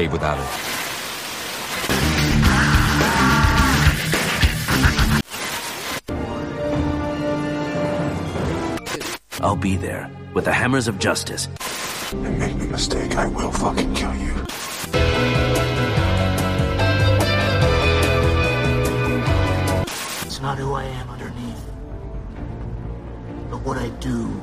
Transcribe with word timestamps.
okay 0.00 0.12
without 0.12 0.38
it. 0.38 0.46
I'll 9.42 9.56
be 9.56 9.76
there 9.76 10.10
with 10.34 10.44
the 10.44 10.52
hammers 10.52 10.88
of 10.88 10.98
justice. 10.98 11.48
And 12.12 12.38
make 12.38 12.56
no 12.56 12.66
mistake, 12.66 13.16
I 13.16 13.26
will 13.26 13.52
fucking 13.52 13.94
kill 13.94 14.14
you. 14.14 14.34
It's 20.26 20.40
not 20.40 20.58
who 20.58 20.74
I 20.74 20.84
am 20.84 21.10
underneath, 21.10 21.64
but 23.50 23.60
what 23.62 23.78
I 23.78 23.88
do. 24.00 24.40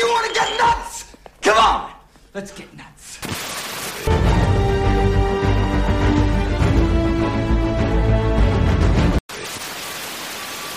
God, 0.00 0.06
now 0.06 0.06
you 0.06 0.12
want 0.12 0.26
to 0.26 0.32
get 0.34 0.58
nuts? 0.58 1.16
Come 1.42 1.58
on, 1.58 1.92
let's 2.34 2.52
get 2.52 2.74
nuts. 2.76 3.18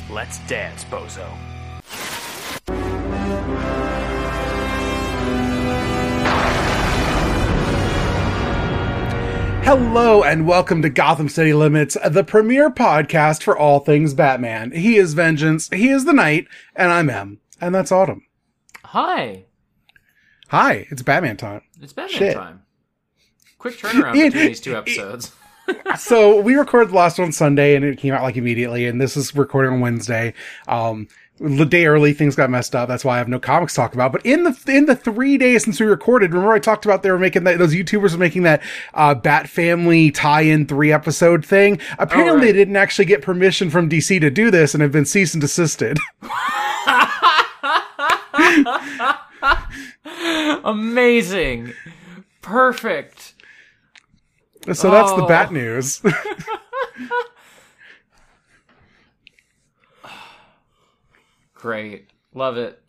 Let's 0.09 0.39
dance, 0.47 0.83
bozo. 0.85 1.27
Hello 9.63 10.23
and 10.23 10.45
welcome 10.45 10.81
to 10.81 10.89
Gotham 10.89 11.29
City 11.29 11.53
Limits, 11.53 11.97
the 12.09 12.23
premier 12.23 12.69
podcast 12.69 13.43
for 13.43 13.57
all 13.57 13.79
things 13.79 14.13
Batman. 14.13 14.71
He 14.71 14.97
is 14.97 15.13
Vengeance, 15.13 15.69
he 15.69 15.89
is 15.89 16.05
the 16.05 16.13
Night, 16.13 16.47
and 16.75 16.91
I'm 16.91 17.09
Em, 17.09 17.39
and 17.61 17.73
that's 17.73 17.91
Autumn. 17.91 18.23
Hi, 18.93 19.45
Hi, 20.49 20.85
it's 20.91 21.01
Batman 21.01 21.35
time. 21.35 21.63
it's 21.81 21.93
Batman 21.93 22.15
Shit. 22.15 22.35
time. 22.35 22.61
Quick 23.57 23.79
turnaround 23.79 24.13
between 24.13 24.45
these 24.45 24.61
two 24.61 24.75
episodes. 24.75 25.31
so 25.97 26.39
we 26.39 26.53
recorded 26.53 26.91
the 26.91 26.95
last 26.95 27.17
one 27.17 27.31
Sunday 27.31 27.75
and 27.75 27.83
it 27.83 27.97
came 27.97 28.13
out 28.13 28.21
like 28.21 28.37
immediately, 28.37 28.85
and 28.85 29.01
this 29.01 29.17
is 29.17 29.35
recording 29.35 29.73
on 29.73 29.79
Wednesday. 29.79 30.35
Um, 30.67 31.07
the 31.39 31.65
day 31.65 31.87
early, 31.87 32.13
things 32.13 32.35
got 32.35 32.51
messed 32.51 32.75
up. 32.75 32.87
That's 32.87 33.03
why 33.03 33.15
I 33.15 33.17
have 33.17 33.27
no 33.27 33.39
comics 33.39 33.73
to 33.73 33.77
talk 33.77 33.95
about. 33.95 34.11
But 34.11 34.23
in 34.27 34.43
the 34.43 34.55
in 34.67 34.85
the 34.85 34.95
three 34.95 35.39
days 35.39 35.63
since 35.63 35.79
we 35.79 35.87
recorded, 35.87 36.31
remember 36.31 36.53
I 36.53 36.59
talked 36.59 36.85
about 36.85 37.01
they 37.01 37.09
were 37.09 37.17
making 37.17 37.45
that 37.45 37.57
those 37.57 37.73
YouTubers 37.73 38.11
were 38.11 38.19
making 38.19 38.43
that 38.43 38.61
uh, 38.93 39.15
Bat 39.15 39.49
Family 39.49 40.11
tie-in 40.11 40.67
three 40.67 40.91
episode 40.91 41.43
thing. 41.43 41.79
Apparently, 41.97 42.35
right. 42.35 42.45
they 42.45 42.53
didn't 42.53 42.75
actually 42.75 43.05
get 43.05 43.23
permission 43.23 43.71
from 43.71 43.89
DC 43.89 44.21
to 44.21 44.29
do 44.29 44.51
this 44.51 44.75
and 44.75 44.83
have 44.83 44.91
been 44.91 45.05
cease 45.05 45.33
and 45.33 45.41
desisted. 45.41 45.97
Amazing, 50.63 51.73
perfect. 52.41 53.33
So 54.73 54.89
that's 54.91 55.11
the 55.11 55.23
Oh. 55.23 55.27
Bat 55.27 55.51
news. 55.51 56.01
Great, 61.53 62.07
love 62.33 62.57
it. 62.57 62.79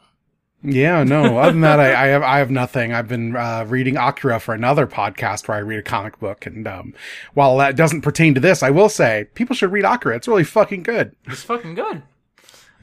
Yeah, 0.62 1.04
no. 1.04 1.38
Other 1.38 1.52
than 1.52 1.60
that, 1.60 1.78
I, 1.78 1.92
I 2.04 2.06
have 2.08 2.22
I 2.22 2.38
have 2.38 2.50
nothing. 2.50 2.92
I've 2.92 3.08
been 3.08 3.36
uh, 3.36 3.66
reading 3.68 3.96
Akira 3.96 4.40
for 4.40 4.54
another 4.54 4.86
podcast 4.86 5.46
where 5.46 5.56
I 5.56 5.60
read 5.60 5.78
a 5.78 5.82
comic 5.82 6.18
book, 6.18 6.46
and 6.46 6.66
um, 6.66 6.94
while 7.34 7.56
that 7.58 7.76
doesn't 7.76 8.00
pertain 8.00 8.34
to 8.34 8.40
this, 8.40 8.62
I 8.62 8.70
will 8.70 8.88
say 8.88 9.26
people 9.34 9.54
should 9.54 9.72
read 9.72 9.84
Akira. 9.84 10.16
It's 10.16 10.28
really 10.28 10.44
fucking 10.44 10.82
good. 10.82 11.14
It's 11.26 11.42
fucking 11.42 11.74
good. 11.74 12.02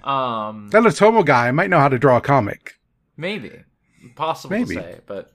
Um, 0.04 0.70
That 0.70 0.84
Otomo 0.84 1.26
guy 1.26 1.52
might 1.52 1.70
know 1.70 1.80
how 1.80 1.90
to 1.90 2.00
draw 2.00 2.18
a 2.18 2.22
comic. 2.22 2.74
maybe 3.18 3.52
possible 4.16 4.58
Maybe. 4.58 4.76
to 4.76 4.82
say, 4.82 5.00
but 5.06 5.32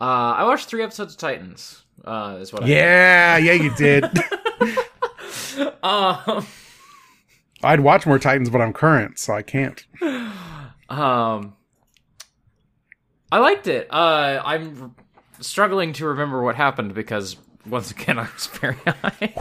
uh, 0.00 0.04
I 0.04 0.44
watched 0.44 0.68
three 0.68 0.82
episodes 0.82 1.14
of 1.14 1.18
Titans. 1.20 1.84
Uh, 2.04 2.38
is 2.40 2.52
what 2.52 2.64
I 2.64 2.66
Yeah, 2.66 3.36
yeah, 3.38 3.52
you 3.52 3.74
did. 3.74 4.04
Um, 5.82 6.46
I'd 7.62 7.80
watch 7.80 8.06
more 8.06 8.18
Titans, 8.18 8.50
but 8.50 8.60
I'm 8.60 8.72
current, 8.72 9.18
so 9.18 9.32
I 9.34 9.42
can't. 9.42 9.82
um, 10.90 11.54
I 13.32 13.38
liked 13.38 13.66
it. 13.68 13.86
Uh, 13.90 14.42
I'm 14.44 14.94
struggling 15.40 15.92
to 15.94 16.06
remember 16.08 16.42
what 16.42 16.56
happened 16.56 16.92
because 16.94 17.36
once 17.68 17.90
again 17.90 18.18
I 18.20 18.28
was 18.32 18.46
very 18.46 18.76
high. 18.86 19.32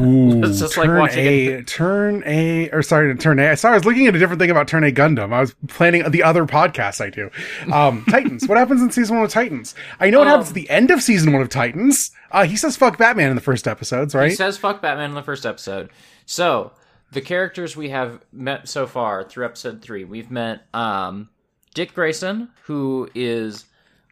Ooh, 0.00 0.42
It's 0.44 0.60
just 0.60 0.76
like 0.76 0.86
turn 0.86 0.98
watching 1.00 1.26
a 1.26 1.46
it- 1.46 1.66
turn 1.66 2.22
a 2.26 2.70
or 2.70 2.82
sorry 2.82 3.14
turn 3.16 3.38
a. 3.38 3.56
Sorry, 3.56 3.72
I 3.72 3.76
was 3.78 3.84
looking 3.84 4.06
at 4.06 4.14
a 4.14 4.18
different 4.18 4.40
thing 4.40 4.50
about 4.50 4.68
turn 4.68 4.84
a 4.84 4.92
Gundam. 4.92 5.32
I 5.32 5.40
was 5.40 5.54
planning 5.68 6.08
the 6.10 6.22
other 6.22 6.46
podcast 6.46 7.00
I 7.00 7.10
do. 7.10 7.30
Um, 7.72 8.04
Titans. 8.10 8.46
what 8.48 8.58
happens 8.58 8.82
in 8.82 8.90
season 8.90 9.16
one 9.16 9.24
of 9.24 9.30
Titans? 9.30 9.74
I 10.00 10.10
know 10.10 10.18
what 10.20 10.28
happens 10.28 10.48
at 10.48 10.54
the 10.54 10.68
end 10.70 10.90
of 10.90 11.02
season 11.02 11.32
one 11.32 11.42
of 11.42 11.48
Titans. 11.48 12.10
Uh, 12.30 12.44
he 12.44 12.56
says 12.56 12.76
"fuck 12.76 12.98
Batman" 12.98 13.30
in 13.30 13.34
the 13.36 13.42
first 13.42 13.66
episodes, 13.68 14.14
right? 14.14 14.30
He 14.30 14.34
says 14.36 14.56
fuck 14.58 14.80
Batman 14.80 15.10
in 15.10 15.14
the 15.14 15.22
first 15.22 15.44
episode. 15.46 15.90
So 16.26 16.72
the 17.12 17.20
characters 17.20 17.76
we 17.76 17.90
have 17.90 18.20
met 18.32 18.68
so 18.68 18.86
far 18.86 19.22
through 19.24 19.44
episode 19.44 19.82
three, 19.82 20.04
we've 20.04 20.30
met 20.30 20.62
um, 20.72 21.28
Dick 21.74 21.94
Grayson, 21.94 22.48
who 22.64 23.10
is 23.14 23.66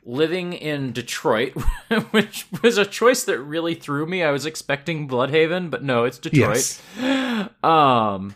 living 0.05 0.53
in 0.53 0.93
Detroit, 0.93 1.53
which 2.11 2.47
was 2.63 2.79
a 2.79 2.87
choice 2.87 3.25
that 3.25 3.39
really 3.39 3.75
threw 3.75 4.07
me. 4.07 4.23
I 4.23 4.31
was 4.31 4.47
expecting 4.47 5.09
Blüdhaven, 5.09 5.71
but 5.71 5.83
no, 5.83 6.05
it's 6.05 6.19
Detroit. 6.19 6.57
yes. 6.57 7.49
Um, 7.65 8.35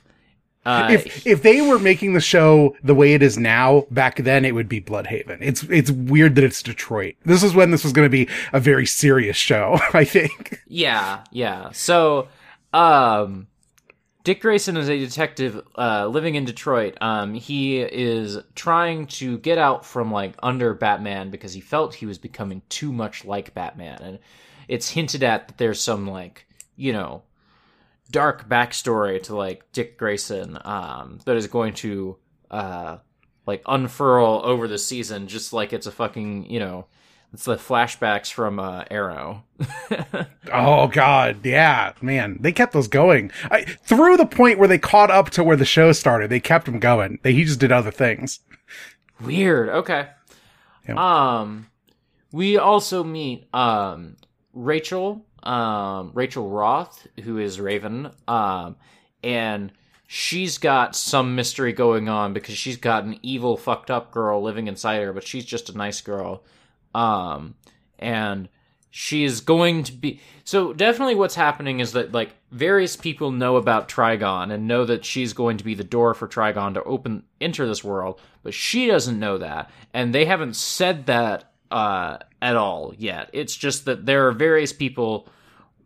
uh, 0.67 0.89
If 0.91 1.27
if 1.27 1.43
they 1.43 1.61
were 1.61 1.79
making 1.79 2.15
the 2.15 2.21
show 2.21 2.75
the 2.83 2.95
way 2.95 3.13
it 3.13 3.23
is 3.23 3.37
now, 3.37 3.85
back 3.91 4.17
then 4.17 4.47
it 4.47 4.55
would 4.55 4.69
be 4.69 4.81
Blüdhaven. 4.81 5.39
It's 5.43 5.63
it's 5.65 5.91
weird 5.91 6.37
that 6.37 6.45
it's 6.45 6.63
Detroit. 6.63 7.17
This 7.27 7.43
is 7.43 7.55
when 7.55 7.71
this 7.71 7.85
was 7.85 7.93
going 7.93 8.07
to 8.07 8.11
be 8.11 8.29
a 8.55 8.61
very 8.61 8.87
serious 8.87 9.37
show. 9.37 9.79
I 9.93 10.05
think. 10.05 10.61
Yeah, 10.67 11.25
yeah. 11.33 11.71
So, 11.73 12.29
um, 12.73 13.47
Dick 14.25 14.41
Grayson 14.41 14.79
is 14.79 14.89
a 14.89 14.99
detective 14.99 15.63
uh, 15.77 16.07
living 16.07 16.35
in 16.35 16.47
Detroit. 16.47 16.97
Um, 17.03 17.35
he 17.35 17.81
is 17.81 18.39
trying 18.55 19.07
to 19.09 19.37
get 19.39 19.59
out 19.59 19.85
from 19.85 20.11
like 20.11 20.35
under 20.43 20.73
Batman 20.73 21.31
because 21.31 21.53
he 21.53 21.61
felt 21.61 21.95
he 21.95 22.07
was 22.07 22.17
becoming 22.17 22.63
too 22.71 22.91
much 22.91 23.27
like 23.27 23.53
Batman, 23.53 24.01
and 24.03 24.19
it's 24.67 24.89
hinted 24.89 25.23
at 25.23 25.49
that 25.49 25.59
there's 25.59 25.81
some 25.81 26.09
like 26.09 26.47
you 26.75 26.95
know 26.95 27.23
dark 28.11 28.49
backstory 28.49 29.23
to 29.25 29.37
like 29.37 29.71
Dick 29.73 29.99
Grayson 29.99 30.59
um, 30.65 31.19
that 31.27 31.37
is 31.37 31.47
going 31.47 31.75
to 31.75 32.17
uh, 32.51 32.97
like 33.47 33.63
unfurl 33.67 34.41
over 34.43 34.67
the 34.67 34.79
season, 34.79 35.29
just 35.29 35.53
like 35.53 35.75
it's 35.75 35.87
a 35.87 35.93
fucking 35.93 36.51
you 36.51 36.61
know. 36.61 36.87
It's 37.35 37.47
the 37.47 37.57
flashbacks 37.57 38.33
from 38.33 38.61
uh, 38.61 38.85
Arrow. 38.91 39.45
Oh 40.53 40.87
God, 40.87 41.45
yeah, 41.45 41.95
man, 42.01 42.37
they 42.39 42.53
kept 42.53 42.75
those 42.75 42.87
going 42.87 43.33
I, 43.51 43.63
through 43.65 44.19
the 44.19 44.27
point 44.27 44.59
where 44.59 44.69
they 44.69 44.79
caught 44.79 45.11
up 45.11 45.31
to 45.31 45.43
where 45.43 45.57
the 45.57 45.65
show 45.65 45.91
started. 45.93 46.31
They 46.31 46.39
kept 46.39 46.67
them 46.67 46.79
going. 46.79 47.19
They, 47.23 47.33
he 47.33 47.45
just 47.45 47.59
did 47.59 47.73
other 47.73 47.91
things. 47.91 48.41
Weird. 49.21 49.71
Okay. 49.71 50.09
Yeah. 50.87 51.41
Um, 51.41 51.69
we 52.31 52.59
also 52.59 53.03
meet 53.03 53.49
um 53.53 54.17
Rachel, 54.53 55.25
um 55.43 56.13
Rachel 56.15 56.49
Roth, 56.51 57.07
who 57.25 57.39
is 57.39 57.59
Raven, 57.59 58.11
um, 58.29 58.77
and 59.25 59.73
she's 60.07 60.59
got 60.59 60.95
some 60.95 61.35
mystery 61.35 61.73
going 61.73 62.09
on 62.09 62.33
because 62.33 62.57
she's 62.57 62.77
got 62.77 63.05
an 63.05 63.19
evil, 63.23 63.57
fucked 63.57 63.91
up 63.91 64.13
girl 64.13 64.41
living 64.43 64.69
inside 64.69 65.03
her, 65.03 65.13
but 65.13 65.27
she's 65.27 65.47
just 65.47 65.71
a 65.71 65.77
nice 65.77 66.01
girl. 66.01 66.45
Um, 66.95 67.55
and 67.99 68.49
she 68.91 69.25
is 69.25 69.41
going 69.41 69.83
to 69.83 69.93
be 69.93 70.21
so 70.45 70.73
definitely 70.73 71.17
what's 71.17 71.35
happening 71.35 71.81
is 71.81 71.93
that 71.93 72.13
like 72.13 72.33
various 72.53 72.97
people 72.97 73.33
know 73.33 73.57
about 73.57 73.89
Trigon 73.89 74.53
and 74.53 74.69
know 74.69 74.85
that 74.85 75.05
she's 75.05 75.33
going 75.33 75.57
to 75.57 75.65
be 75.65 75.75
the 75.75 75.83
door 75.83 76.15
for 76.15 76.29
Trigon 76.29 76.75
to 76.75 76.85
open 76.85 77.25
enter 77.41 77.67
this 77.67 77.83
world, 77.83 78.21
but 78.45 78.55
she 78.55 78.87
doesn't 78.87 79.19
know 79.19 79.39
that, 79.39 79.71
and 79.93 80.15
they 80.15 80.27
haven't 80.27 80.55
said 80.55 81.07
that 81.07 81.51
uh, 81.73 82.19
at 82.41 82.55
all 82.55 82.95
yet. 82.97 83.31
It's 83.33 83.57
just 83.57 83.87
that 83.87 84.07
there 84.07 84.29
are 84.29 84.33
various 84.33 84.73
people, 84.73 85.29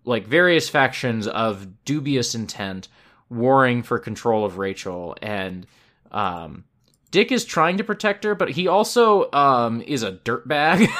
like 0.04 0.26
various 0.26 0.69
factions 0.69 1.26
of 1.26 1.84
dubious 1.87 2.34
intent, 2.34 2.88
warring 3.31 3.82
for 3.82 3.99
control 3.99 4.44
of 4.44 4.58
Rachel, 4.58 5.16
and 5.22 5.66
um, 6.12 6.64
Dick 7.10 7.32
is 7.32 7.44
trying 7.44 7.78
to 7.78 7.84
protect 7.84 8.25
her, 8.25 8.34
but 8.34 8.50
he 8.50 8.69
also 8.69 9.31
um, 9.32 9.82
is 9.82 10.02
a 10.02 10.12
dirtbag. 10.12 10.88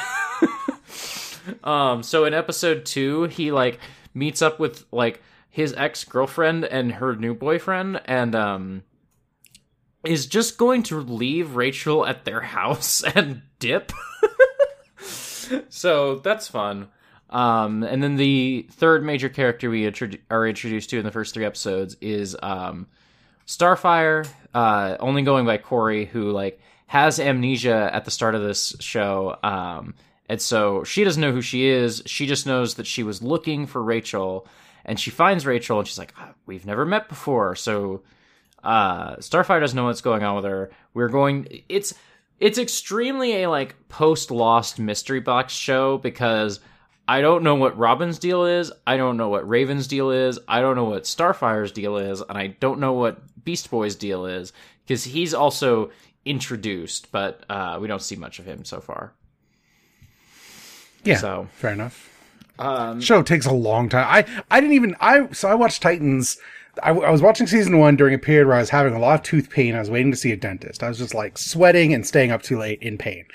Um, 1.63 2.03
so 2.03 2.25
in 2.25 2.33
episode 2.33 2.85
two, 2.85 3.23
he 3.23 3.51
like 3.51 3.79
meets 4.13 4.41
up 4.41 4.59
with 4.59 4.85
like 4.91 5.21
his 5.49 5.73
ex 5.73 6.03
girlfriend 6.03 6.65
and 6.65 6.93
her 6.93 7.15
new 7.15 7.33
boyfriend, 7.33 8.01
and 8.05 8.35
um, 8.35 8.83
is 10.03 10.25
just 10.25 10.57
going 10.57 10.83
to 10.83 10.99
leave 10.99 11.55
Rachel 11.55 12.05
at 12.05 12.25
their 12.25 12.41
house 12.41 13.03
and 13.15 13.41
dip. 13.59 13.91
so 15.69 16.15
that's 16.15 16.47
fun. 16.47 16.89
Um, 17.29 17.83
and 17.83 18.01
then 18.01 18.15
the 18.15 18.67
third 18.71 19.03
major 19.03 19.29
character 19.29 19.69
we 19.69 19.83
introdu- 19.83 20.19
are 20.31 20.47
introduced 20.47 20.89
to 20.89 20.97
in 20.97 21.05
the 21.05 21.11
first 21.11 21.33
three 21.35 21.45
episodes 21.45 21.95
is 22.01 22.35
um, 22.41 22.87
Starfire, 23.49 24.29
uh, 24.53 24.95
only 24.99 25.23
going 25.23 25.43
by 25.43 25.57
Kory, 25.57 26.05
who 26.05 26.29
like 26.29 26.61
has 26.85 27.19
amnesia 27.19 27.89
at 27.91 28.05
the 28.05 28.11
start 28.11 28.35
of 28.35 28.43
this 28.43 28.75
show. 28.79 29.37
Um, 29.41 29.95
and 30.27 30.39
so 30.39 30.83
she 30.83 31.03
doesn't 31.03 31.19
know 31.19 31.31
who 31.31 31.41
she 31.41 31.67
is. 31.67 32.03
She 32.05 32.27
just 32.27 32.45
knows 32.45 32.75
that 32.75 32.85
she 32.85 33.01
was 33.01 33.23
looking 33.23 33.65
for 33.65 33.81
Rachel, 33.81 34.47
and 34.85 34.99
she 34.99 35.09
finds 35.09 35.47
Rachel, 35.47 35.79
and 35.79 35.87
she's 35.87 35.97
like, 35.97 36.13
"Ah, 36.19 36.33
"We've 36.45 36.67
never 36.67 36.85
met 36.85 37.09
before." 37.09 37.55
So 37.55 38.03
uh, 38.63 39.15
Starfire 39.15 39.59
doesn't 39.59 39.75
know 39.75 39.85
what's 39.85 40.01
going 40.01 40.21
on 40.21 40.35
with 40.35 40.45
her. 40.45 40.69
We're 40.93 41.09
going. 41.09 41.63
It's 41.69 41.95
it's 42.39 42.59
extremely 42.59 43.41
a 43.41 43.49
like 43.49 43.75
post 43.89 44.29
Lost 44.29 44.77
mystery 44.77 45.21
box 45.21 45.53
show 45.53 45.97
because 45.97 46.59
I 47.09 47.21
don't 47.21 47.41
know 47.43 47.55
what 47.55 47.75
Robin's 47.75 48.19
deal 48.19 48.45
is. 48.45 48.71
I 48.85 48.95
don't 48.95 49.17
know 49.17 49.29
what 49.29 49.49
Raven's 49.49 49.87
deal 49.87 50.11
is. 50.11 50.37
I 50.47 50.61
don't 50.61 50.75
know 50.75 50.85
what 50.85 51.05
Starfire's 51.05 51.71
deal 51.71 51.97
is, 51.97 52.21
and 52.21 52.37
I 52.37 52.55
don't 52.59 52.79
know 52.79 52.93
what 52.93 53.19
Beast 53.43 53.69
Boy's 53.71 53.95
deal 53.95 54.25
is 54.25 54.53
because 54.85 55.03
he's 55.03 55.33
also 55.33 55.91
introduced, 56.25 57.11
but 57.11 57.43
uh, 57.49 57.77
we 57.81 57.87
don't 57.87 58.01
see 58.01 58.15
much 58.15 58.39
of 58.39 58.45
him 58.45 58.65
so 58.65 58.79
far. 58.81 59.13
Yeah, 61.03 61.17
So- 61.17 61.47
fair 61.53 61.71
enough. 61.71 62.07
Um, 62.57 62.99
Show 62.99 63.23
takes 63.23 63.45
a 63.45 63.53
long 63.53 63.87
time. 63.87 64.05
I 64.05 64.25
I 64.51 64.59
didn't 64.59 64.75
even 64.75 64.93
I 64.99 65.29
so 65.31 65.47
I 65.47 65.55
watched 65.55 65.81
Titans. 65.81 66.37
I, 66.83 66.89
I 66.91 67.09
was 67.11 67.21
watching 67.21 67.47
season 67.47 67.77
one 67.77 67.95
during 67.95 68.13
a 68.13 68.19
period 68.19 68.47
where 68.47 68.55
I 68.55 68.59
was 68.59 68.69
having 68.69 68.93
a 68.93 68.99
lot 68.99 69.15
of 69.15 69.23
tooth 69.23 69.49
pain. 69.49 69.75
I 69.75 69.79
was 69.79 69.89
waiting 69.89 70.11
to 70.11 70.17
see 70.17 70.31
a 70.31 70.37
dentist. 70.37 70.83
I 70.83 70.89
was 70.89 70.97
just 70.97 71.13
like 71.13 71.37
sweating 71.37 71.93
and 71.93 72.05
staying 72.05 72.31
up 72.31 72.41
too 72.41 72.57
late 72.57 72.81
in 72.81 72.97
pain, 72.97 73.25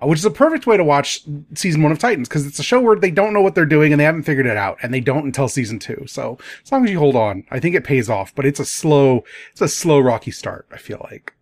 uh, 0.00 0.06
which 0.06 0.18
is 0.18 0.24
a 0.24 0.30
perfect 0.30 0.66
way 0.66 0.76
to 0.76 0.84
watch 0.84 1.22
season 1.54 1.82
one 1.82 1.92
of 1.92 1.98
Titans 1.98 2.28
because 2.28 2.46
it's 2.46 2.58
a 2.58 2.62
show 2.62 2.80
where 2.80 2.96
they 2.96 3.10
don't 3.10 3.32
know 3.32 3.42
what 3.42 3.54
they're 3.54 3.66
doing 3.66 3.92
and 3.92 4.00
they 4.00 4.04
haven't 4.04 4.24
figured 4.24 4.46
it 4.46 4.56
out, 4.56 4.78
and 4.82 4.92
they 4.92 5.00
don't 5.00 5.24
until 5.24 5.48
season 5.48 5.78
two. 5.78 6.04
So 6.06 6.38
as 6.64 6.72
long 6.72 6.84
as 6.84 6.90
you 6.90 6.98
hold 6.98 7.16
on, 7.16 7.44
I 7.50 7.60
think 7.60 7.74
it 7.74 7.84
pays 7.84 8.08
off. 8.08 8.34
But 8.34 8.46
it's 8.46 8.60
a 8.60 8.64
slow, 8.64 9.24
it's 9.52 9.60
a 9.60 9.68
slow 9.68 10.00
rocky 10.00 10.30
start. 10.30 10.66
I 10.72 10.78
feel 10.78 11.06
like. 11.10 11.34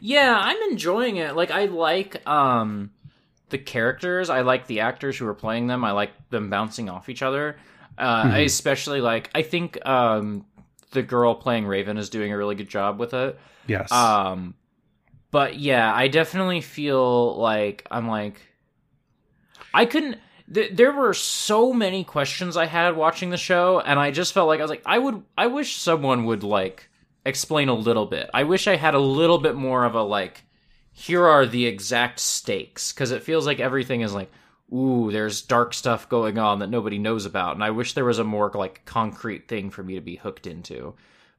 Yeah, 0.00 0.38
I'm 0.40 0.70
enjoying 0.70 1.16
it. 1.16 1.34
Like 1.34 1.50
I 1.50 1.66
like 1.66 2.26
um 2.26 2.90
the 3.48 3.58
characters. 3.58 4.30
I 4.30 4.42
like 4.42 4.66
the 4.66 4.80
actors 4.80 5.18
who 5.18 5.26
are 5.26 5.34
playing 5.34 5.66
them. 5.66 5.84
I 5.84 5.90
like 5.92 6.12
them 6.30 6.50
bouncing 6.50 6.88
off 6.88 7.08
each 7.08 7.22
other. 7.22 7.56
Uh, 7.98 8.30
I 8.32 8.38
especially 8.40 9.00
like. 9.00 9.30
I 9.34 9.42
think 9.42 9.84
um 9.84 10.46
the 10.90 11.02
girl 11.02 11.34
playing 11.34 11.66
Raven 11.66 11.96
is 11.96 12.10
doing 12.10 12.32
a 12.32 12.36
really 12.36 12.54
good 12.54 12.68
job 12.68 12.98
with 12.98 13.14
it. 13.14 13.38
Yes. 13.66 13.90
Um, 13.92 14.54
but 15.30 15.58
yeah, 15.58 15.92
I 15.94 16.08
definitely 16.08 16.60
feel 16.60 17.36
like 17.36 17.86
I'm 17.90 18.08
like 18.08 18.40
I 19.72 19.86
couldn't. 19.86 20.18
Th- 20.52 20.72
there 20.72 20.92
were 20.92 21.14
so 21.14 21.72
many 21.72 22.02
questions 22.02 22.56
I 22.56 22.66
had 22.66 22.96
watching 22.96 23.30
the 23.30 23.36
show, 23.36 23.80
and 23.80 24.00
I 24.00 24.10
just 24.10 24.32
felt 24.32 24.48
like 24.48 24.60
I 24.60 24.64
was 24.64 24.70
like, 24.70 24.82
I 24.84 24.98
would, 24.98 25.22
I 25.38 25.46
wish 25.46 25.76
someone 25.76 26.24
would 26.24 26.42
like 26.42 26.88
explain 27.24 27.68
a 27.68 27.74
little 27.74 28.06
bit. 28.06 28.28
I 28.34 28.42
wish 28.44 28.66
I 28.66 28.76
had 28.76 28.94
a 28.94 28.98
little 28.98 29.38
bit 29.38 29.54
more 29.54 29.84
of 29.84 29.94
a 29.94 30.02
like, 30.02 30.42
here 30.92 31.24
are 31.24 31.46
the 31.46 31.66
exact 31.66 32.18
stakes, 32.18 32.92
because 32.92 33.12
it 33.12 33.22
feels 33.22 33.46
like 33.46 33.60
everything 33.60 34.00
is 34.00 34.12
like, 34.12 34.30
ooh, 34.72 35.10
there's 35.10 35.42
dark 35.42 35.74
stuff 35.74 36.08
going 36.08 36.38
on 36.38 36.58
that 36.60 36.70
nobody 36.70 36.98
knows 36.98 37.26
about, 37.26 37.54
and 37.54 37.64
I 37.64 37.70
wish 37.70 37.94
there 37.94 38.04
was 38.04 38.18
a 38.18 38.24
more 38.24 38.50
like 38.54 38.84
concrete 38.84 39.48
thing 39.48 39.70
for 39.70 39.82
me 39.82 39.94
to 39.96 40.00
be 40.00 40.16
hooked 40.16 40.46
into. 40.46 40.94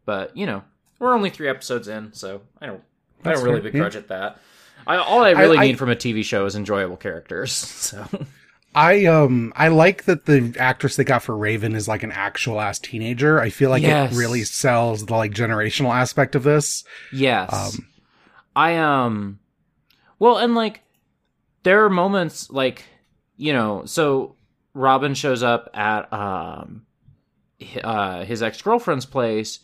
But 0.06 0.36
you 0.36 0.46
know, 0.46 0.64
we're 1.00 1.14
only 1.16 1.30
three 1.30 1.48
episodes 1.50 1.88
in, 1.88 2.14
so 2.14 2.42
I 2.62 2.66
don't, 2.68 2.84
I 3.24 3.32
don't 3.34 3.44
really 3.44 3.62
fair, 3.62 3.72
begrudge 3.72 3.96
it 3.96 4.08
that. 4.10 4.40
I, 4.88 4.98
all 4.98 5.24
I 5.24 5.32
really 5.32 5.58
I- 5.58 5.68
need 5.68 5.78
from 5.80 5.90
a 5.90 5.96
TV 5.96 6.24
show 6.24 6.46
is 6.46 6.56
enjoyable 6.56 6.98
characters. 6.98 7.52
So 7.92 8.06
I 8.74 9.06
um 9.08 9.52
I 9.56 9.68
like 9.68 10.06
that 10.06 10.26
the 10.26 10.56
actress 10.58 10.96
they 10.96 11.04
got 11.04 11.24
for 11.24 11.36
Raven 11.36 11.76
is 11.76 11.90
like 11.90 12.04
an 12.04 12.12
actual 12.14 12.62
ass 12.62 12.80
teenager. 12.80 13.40
I 13.42 13.50
feel 13.50 13.70
like 13.70 13.84
Yes. 13.84 14.14
it 14.14 14.18
really 14.18 14.44
sells 14.46 15.06
the 15.06 15.14
like 15.14 15.34
generational 15.34 15.94
aspect 15.94 16.36
of 16.36 16.44
this. 16.44 16.86
yes, 17.12 17.52
Um, 17.54 17.88
I 18.56 18.78
um, 18.78 19.40
well, 20.20 20.38
and 20.38 20.56
like 20.56 20.82
there 21.64 21.84
are 21.84 21.90
moments 21.90 22.50
like 22.50 22.86
you 23.42 23.54
know, 23.54 23.86
so 23.86 24.36
Robin 24.76 25.16
shows 25.16 25.42
up 25.42 25.72
at 25.74 26.14
um, 26.14 26.86
uh, 27.84 28.24
his 28.24 28.44
ex 28.44 28.62
girlfriend's 28.62 29.08
place, 29.08 29.62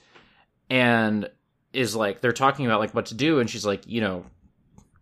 and 0.68 1.30
is 1.74 1.96
like 1.96 2.20
they're 2.20 2.32
talking 2.32 2.66
about 2.66 2.80
like 2.80 2.96
what 2.96 3.06
to 3.08 3.14
do, 3.14 3.40
and 3.40 3.48
she's 3.48 3.68
like, 3.68 3.86
you 3.86 4.02
know, 4.02 4.26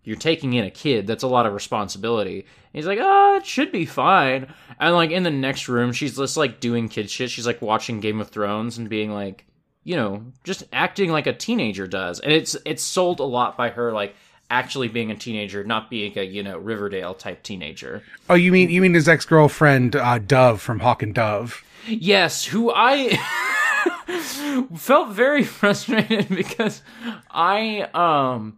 you're 0.04 0.18
taking 0.18 0.52
in 0.54 0.66
a 0.66 0.70
kid. 0.70 1.08
That's 1.08 1.24
a 1.24 1.28
lot 1.28 1.46
of 1.46 1.54
responsibility. 1.54 2.40
And 2.40 2.48
he's 2.74 2.86
like, 2.86 3.00
oh, 3.02 3.38
it 3.38 3.46
should 3.46 3.72
be 3.72 3.86
fine. 3.86 4.54
And 4.78 4.94
like 4.94 5.12
in 5.12 5.24
the 5.24 5.32
next 5.32 5.70
room, 5.70 5.94
she's 5.94 6.18
just 6.18 6.36
like 6.36 6.60
doing 6.60 6.90
kid 6.90 7.10
shit. 7.10 7.30
She's 7.32 7.48
like 7.48 7.62
watching 7.62 8.02
Game 8.02 8.20
of 8.20 8.28
Thrones 8.28 8.78
and 8.78 8.90
being 8.90 9.10
like, 9.10 9.46
you 9.86 9.96
know, 9.96 10.22
just 10.44 10.64
acting 10.74 11.12
like 11.12 11.28
a 11.28 11.34
teenager 11.34 11.88
does. 11.88 12.20
And 12.20 12.34
it's 12.34 12.58
it's 12.66 12.84
sold 12.84 13.22
a 13.22 13.24
lot 13.24 13.56
by 13.56 13.70
her 13.70 13.94
like 13.94 14.16
actually 14.50 14.88
being 14.88 15.12
a 15.12 15.16
teenager, 15.16 15.64
not 15.64 15.90
being 15.90 16.18
a 16.18 16.24
you 16.24 16.44
know 16.44 16.58
Riverdale 16.58 17.14
type 17.14 17.44
teenager. 17.44 18.04
Oh, 18.30 18.36
you 18.36 18.52
mean 18.52 18.70
you 18.70 18.82
mean 18.82 18.94
his 18.94 19.08
ex 19.08 19.26
girlfriend 19.26 19.96
uh, 19.96 20.20
Dove 20.20 20.62
from 20.62 20.80
Hawk 20.80 21.04
and 21.04 21.14
Dove? 21.14 21.64
Yes, 21.88 22.46
who 22.46 22.72
I 22.74 23.18
felt 24.76 25.10
very 25.10 25.44
frustrated 25.60 26.30
because 26.30 26.82
I 27.30 27.82
um 27.94 28.58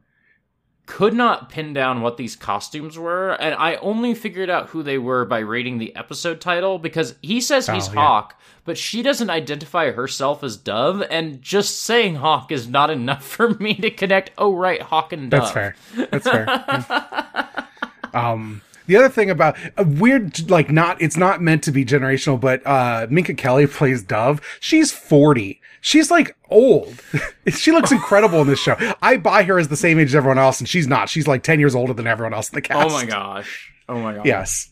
could 0.87 1.13
not 1.13 1.49
pin 1.49 1.73
down 1.73 2.01
what 2.01 2.17
these 2.17 2.35
costumes 2.35 2.97
were 2.97 3.33
and 3.33 3.53
I 3.53 3.75
only 3.75 4.15
figured 4.15 4.49
out 4.49 4.69
who 4.69 4.81
they 4.81 4.97
were 4.97 5.25
by 5.25 5.39
reading 5.39 5.77
the 5.77 5.95
episode 5.95 6.41
title 6.41 6.79
because 6.79 7.13
he 7.21 7.39
says 7.41 7.67
he's 7.67 7.89
Oh, 7.89 7.93
yeah. 7.93 7.99
Hawk 7.99 8.39
but 8.65 8.77
she 8.77 9.03
doesn't 9.03 9.29
identify 9.29 9.91
herself 9.91 10.43
as 10.43 10.57
Dove 10.57 11.03
and 11.09 11.41
just 11.41 11.83
saying 11.83 12.15
Hawk 12.15 12.51
is 12.51 12.67
not 12.67 12.89
enough 12.89 13.23
for 13.27 13.49
me 13.55 13.75
to 13.75 13.91
connect 13.91 14.31
oh 14.37 14.55
right 14.55 14.81
Hawk 14.81 15.13
and 15.13 15.29
Dove. 15.29 15.41
That's 15.41 15.51
fair. 15.51 15.75
That's 16.09 16.27
fair. 16.27 16.45
Yeah. 16.47 17.43
Um, 18.13 18.61
the 18.87 18.95
other 18.95 19.09
thing 19.09 19.29
about 19.29 19.57
a 19.75 19.83
weird, 19.83 20.49
like 20.49 20.71
not, 20.71 20.99
it's 21.01 21.17
not 21.17 21.41
meant 21.41 21.61
to 21.63 21.71
be 21.71 21.85
generational, 21.85 22.39
but, 22.39 22.65
uh, 22.65 23.05
Minka 23.09 23.33
Kelly 23.33 23.67
plays 23.67 24.01
Dove. 24.01 24.41
She's 24.59 24.91
40. 24.91 25.61
She's 25.87 26.11
like 26.11 26.35
old. 26.49 27.01
she 27.47 27.71
looks 27.71 27.93
incredible 27.93 28.41
in 28.41 28.47
this 28.47 28.59
show. 28.59 28.75
I 29.01 29.15
buy 29.15 29.43
her 29.43 29.57
as 29.57 29.69
the 29.69 29.77
same 29.77 29.99
age 29.99 30.09
as 30.09 30.15
everyone 30.15 30.37
else 30.37 30.59
and 30.59 30.67
she's 30.67 30.85
not. 30.85 31.07
She's 31.07 31.29
like 31.29 31.43
10 31.43 31.61
years 31.61 31.75
older 31.75 31.93
than 31.93 32.07
everyone 32.07 32.33
else 32.33 32.49
in 32.49 32.55
the 32.55 32.61
cast. 32.61 32.89
Oh 32.89 32.91
my 32.91 33.05
gosh. 33.05 33.71
Oh 33.87 33.97
my 34.01 34.15
gosh. 34.15 34.25
Yes. 34.25 34.69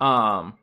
Um, 0.00 0.54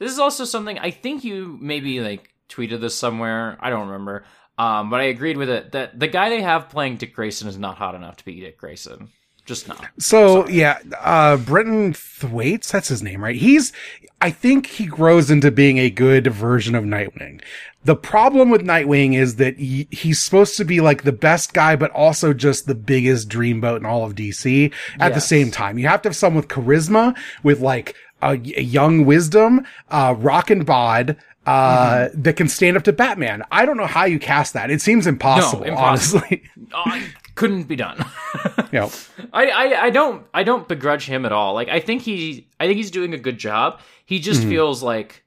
this 0.00 0.10
is 0.10 0.18
also 0.18 0.44
something 0.44 0.76
I 0.76 0.90
think 0.90 1.22
you 1.22 1.56
maybe 1.60 2.00
like 2.00 2.34
tweeted 2.48 2.80
this 2.80 2.96
somewhere. 2.96 3.58
I 3.60 3.70
don't 3.70 3.86
remember. 3.86 4.24
Um, 4.58 4.90
but 4.90 4.98
I 4.98 5.04
agreed 5.04 5.36
with 5.36 5.50
it 5.50 5.70
that 5.70 6.00
the 6.00 6.08
guy 6.08 6.28
they 6.28 6.42
have 6.42 6.68
playing 6.68 6.96
Dick 6.96 7.14
Grayson 7.14 7.46
is 7.46 7.56
not 7.56 7.76
hot 7.76 7.94
enough 7.94 8.16
to 8.16 8.24
be 8.24 8.40
Dick 8.40 8.58
Grayson. 8.58 9.08
Just 9.44 9.66
not. 9.66 9.88
So 9.98 10.46
yeah, 10.48 10.78
uh, 11.00 11.36
Brenton 11.36 11.92
Thwaites, 11.94 12.70
that's 12.70 12.88
his 12.88 13.02
name, 13.02 13.22
right? 13.22 13.36
He's, 13.36 13.72
I 14.20 14.30
think 14.30 14.66
he 14.66 14.86
grows 14.86 15.30
into 15.30 15.50
being 15.50 15.78
a 15.78 15.90
good 15.90 16.28
version 16.28 16.74
of 16.74 16.84
Nightwing. 16.84 17.42
The 17.84 17.96
problem 17.96 18.50
with 18.50 18.62
Nightwing 18.62 19.14
is 19.16 19.36
that 19.36 19.58
he, 19.58 19.88
he's 19.90 20.22
supposed 20.22 20.56
to 20.58 20.64
be 20.64 20.80
like 20.80 21.02
the 21.02 21.12
best 21.12 21.52
guy, 21.52 21.74
but 21.74 21.90
also 21.90 22.32
just 22.32 22.66
the 22.66 22.76
biggest 22.76 23.28
dreamboat 23.28 23.78
in 23.78 23.86
all 23.86 24.04
of 24.04 24.14
DC 24.14 24.72
at 25.00 25.14
the 25.14 25.20
same 25.20 25.50
time. 25.50 25.78
You 25.78 25.88
have 25.88 26.02
to 26.02 26.10
have 26.10 26.16
someone 26.16 26.42
with 26.42 26.48
charisma, 26.48 27.16
with 27.42 27.60
like 27.60 27.96
a, 28.22 28.34
a 28.34 28.62
young 28.62 29.04
wisdom, 29.04 29.66
uh, 29.90 30.14
rock 30.16 30.50
and 30.50 30.64
bod, 30.64 31.16
uh, 31.44 32.08
that 32.14 32.36
can 32.36 32.48
stand 32.48 32.76
up 32.76 32.84
to 32.84 32.92
Batman. 32.92 33.42
I 33.50 33.64
don't 33.64 33.76
know 33.76 33.86
how 33.86 34.04
you 34.04 34.20
cast 34.20 34.52
that. 34.52 34.70
It 34.70 34.80
seems 34.80 35.08
impossible, 35.08 35.64
impossible. 35.64 36.20
honestly. 36.20 36.42
Uh, 36.74 37.00
couldn't 37.34 37.64
be 37.64 37.76
done. 37.76 37.98
know, 38.72 38.90
I, 39.32 39.46
I 39.48 39.82
I 39.84 39.90
don't 39.90 40.26
I 40.34 40.42
don't 40.42 40.68
begrudge 40.68 41.06
him 41.06 41.24
at 41.26 41.32
all. 41.32 41.54
Like 41.54 41.68
I 41.68 41.80
think 41.80 42.02
he 42.02 42.48
I 42.60 42.66
think 42.66 42.76
he's 42.76 42.90
doing 42.90 43.14
a 43.14 43.18
good 43.18 43.38
job. 43.38 43.80
He 44.04 44.18
just 44.18 44.40
Mm-hmm. 44.40 44.50
feels 44.50 44.82
like 44.82 45.24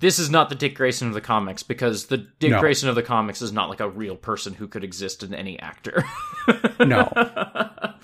this 0.00 0.18
is 0.20 0.30
not 0.30 0.48
the 0.48 0.54
Dick 0.54 0.74
Grayson 0.76 1.08
of 1.08 1.14
the 1.14 1.20
comics 1.20 1.62
because 1.64 2.06
the 2.06 2.18
Dick 2.18 2.52
No. 2.52 2.60
Grayson 2.60 2.88
of 2.88 2.94
the 2.94 3.02
comics 3.02 3.42
is 3.42 3.52
not 3.52 3.68
like 3.68 3.80
a 3.80 3.88
real 3.88 4.14
person 4.16 4.54
who 4.54 4.68
could 4.68 4.84
exist 4.84 5.22
in 5.22 5.34
any 5.34 5.58
actor. 5.58 6.04
no. 6.80 7.10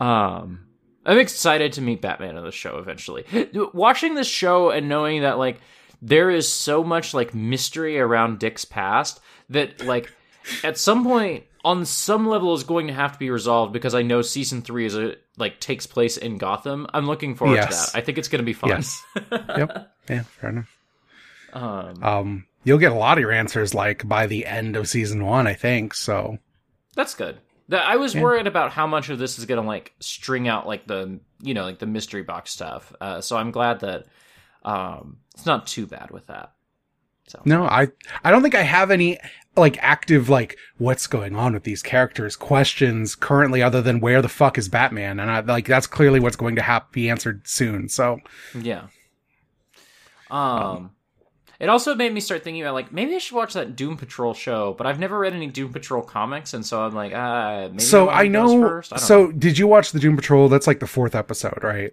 Um, 0.00 0.66
I'm 1.06 1.18
excited 1.18 1.74
to 1.74 1.80
meet 1.80 2.00
Batman 2.02 2.36
in 2.36 2.44
the 2.44 2.50
show 2.50 2.78
eventually. 2.78 3.24
Watching 3.72 4.14
this 4.14 4.26
show 4.26 4.70
and 4.70 4.88
knowing 4.88 5.22
that 5.22 5.38
like 5.38 5.60
there 6.00 6.30
is 6.30 6.48
so 6.48 6.82
much 6.82 7.14
like 7.14 7.34
mystery 7.34 8.00
around 8.00 8.40
Dick's 8.40 8.64
past 8.64 9.20
that 9.50 9.84
like 9.84 10.12
at 10.64 10.76
some 10.78 11.04
point 11.04 11.44
on 11.64 11.84
some 11.84 12.26
level 12.28 12.54
is 12.54 12.64
going 12.64 12.88
to 12.88 12.92
have 12.92 13.12
to 13.12 13.18
be 13.18 13.30
resolved 13.30 13.72
because 13.72 13.94
I 13.94 14.02
know 14.02 14.22
season 14.22 14.62
three 14.62 14.86
is 14.86 14.96
a 14.96 15.14
like 15.36 15.60
takes 15.60 15.86
place 15.86 16.16
in 16.16 16.38
Gotham. 16.38 16.86
I'm 16.92 17.06
looking 17.06 17.34
forward 17.34 17.54
Yes. 17.56 17.86
to 17.86 17.92
that. 17.92 17.98
I 17.98 18.02
think 18.02 18.18
it's 18.18 18.28
going 18.28 18.40
to 18.40 18.44
be 18.44 18.52
fun. 18.52 18.70
Yes. 18.70 19.02
yep. 19.30 19.88
Yeah, 20.10 20.22
fair 20.22 20.50
enough. 20.50 20.76
Um, 21.52 22.02
Um, 22.02 22.46
you'll 22.64 22.78
get 22.78 22.90
a 22.92 22.96
lot 22.96 23.18
of 23.18 23.22
your 23.22 23.30
answers 23.32 23.72
like 23.74 24.06
by 24.06 24.26
the 24.26 24.46
end 24.46 24.74
of 24.76 24.88
season 24.88 25.24
one, 25.24 25.46
I 25.46 25.54
think. 25.54 25.94
So 25.94 26.38
That's 26.96 27.14
good. 27.14 27.38
That 27.68 27.86
I 27.86 27.96
was 27.96 28.14
worried 28.16 28.46
about 28.48 28.72
how 28.72 28.86
much 28.88 29.08
of 29.08 29.18
this 29.18 29.38
is 29.38 29.46
gonna 29.46 29.62
like 29.62 29.94
string 30.00 30.48
out 30.48 30.66
like 30.66 30.86
the 30.86 31.20
you 31.40 31.54
know 31.54 31.62
like 31.64 31.78
the 31.78 31.86
mystery 31.86 32.22
box 32.24 32.50
stuff. 32.50 32.92
Uh, 33.00 33.20
so 33.20 33.36
I'm 33.36 33.50
glad 33.52 33.80
that 33.80 34.06
um, 34.64 35.18
it's 35.34 35.46
not 35.46 35.66
too 35.68 35.86
bad 35.86 36.10
with 36.10 36.26
that. 36.26 36.52
So. 37.28 37.40
no, 37.44 37.64
I 37.64 37.88
I 38.24 38.30
don't 38.30 38.42
think 38.42 38.56
I 38.56 38.62
have 38.62 38.90
any 38.90 39.18
like 39.56 39.76
active 39.80 40.28
like 40.28 40.56
what's 40.78 41.06
going 41.06 41.36
on 41.36 41.52
with 41.52 41.64
these 41.64 41.82
characters 41.82 42.36
questions 42.36 43.14
currently 43.14 43.62
other 43.62 43.82
than 43.82 44.00
where 44.00 44.22
the 44.22 44.28
fuck 44.28 44.56
is 44.56 44.68
Batman 44.68 45.20
and 45.20 45.30
I 45.30 45.40
like 45.40 45.66
that's 45.66 45.86
clearly 45.86 46.20
what's 46.20 46.36
going 46.36 46.56
to 46.56 46.62
have 46.62 46.90
be 46.92 47.10
answered 47.10 47.46
soon. 47.46 47.88
So 47.88 48.20
Yeah. 48.54 48.86
Um, 50.30 50.92
it 51.62 51.68
also 51.68 51.94
made 51.94 52.12
me 52.12 52.20
start 52.20 52.42
thinking 52.42 52.62
about 52.62 52.74
like 52.74 52.92
maybe 52.92 53.14
I 53.14 53.18
should 53.18 53.36
watch 53.36 53.52
that 53.52 53.76
Doom 53.76 53.96
Patrol 53.96 54.34
show, 54.34 54.74
but 54.76 54.84
I've 54.84 54.98
never 54.98 55.16
read 55.16 55.32
any 55.32 55.46
Doom 55.46 55.72
Patrol 55.72 56.02
comics, 56.02 56.54
and 56.54 56.66
so 56.66 56.82
I'm 56.82 56.92
like, 56.92 57.14
uh, 57.14 57.68
maybe 57.68 57.78
so 57.78 58.08
I 58.08 58.26
know 58.26 58.60
First. 58.60 58.92
I 58.92 58.96
so 58.96 59.26
know. 59.26 59.32
did 59.32 59.58
you 59.58 59.68
watch 59.68 59.92
the 59.92 60.00
Doom 60.00 60.16
Patrol? 60.16 60.48
That's 60.48 60.66
like 60.66 60.80
the 60.80 60.88
fourth 60.88 61.14
episode, 61.14 61.60
right? 61.62 61.92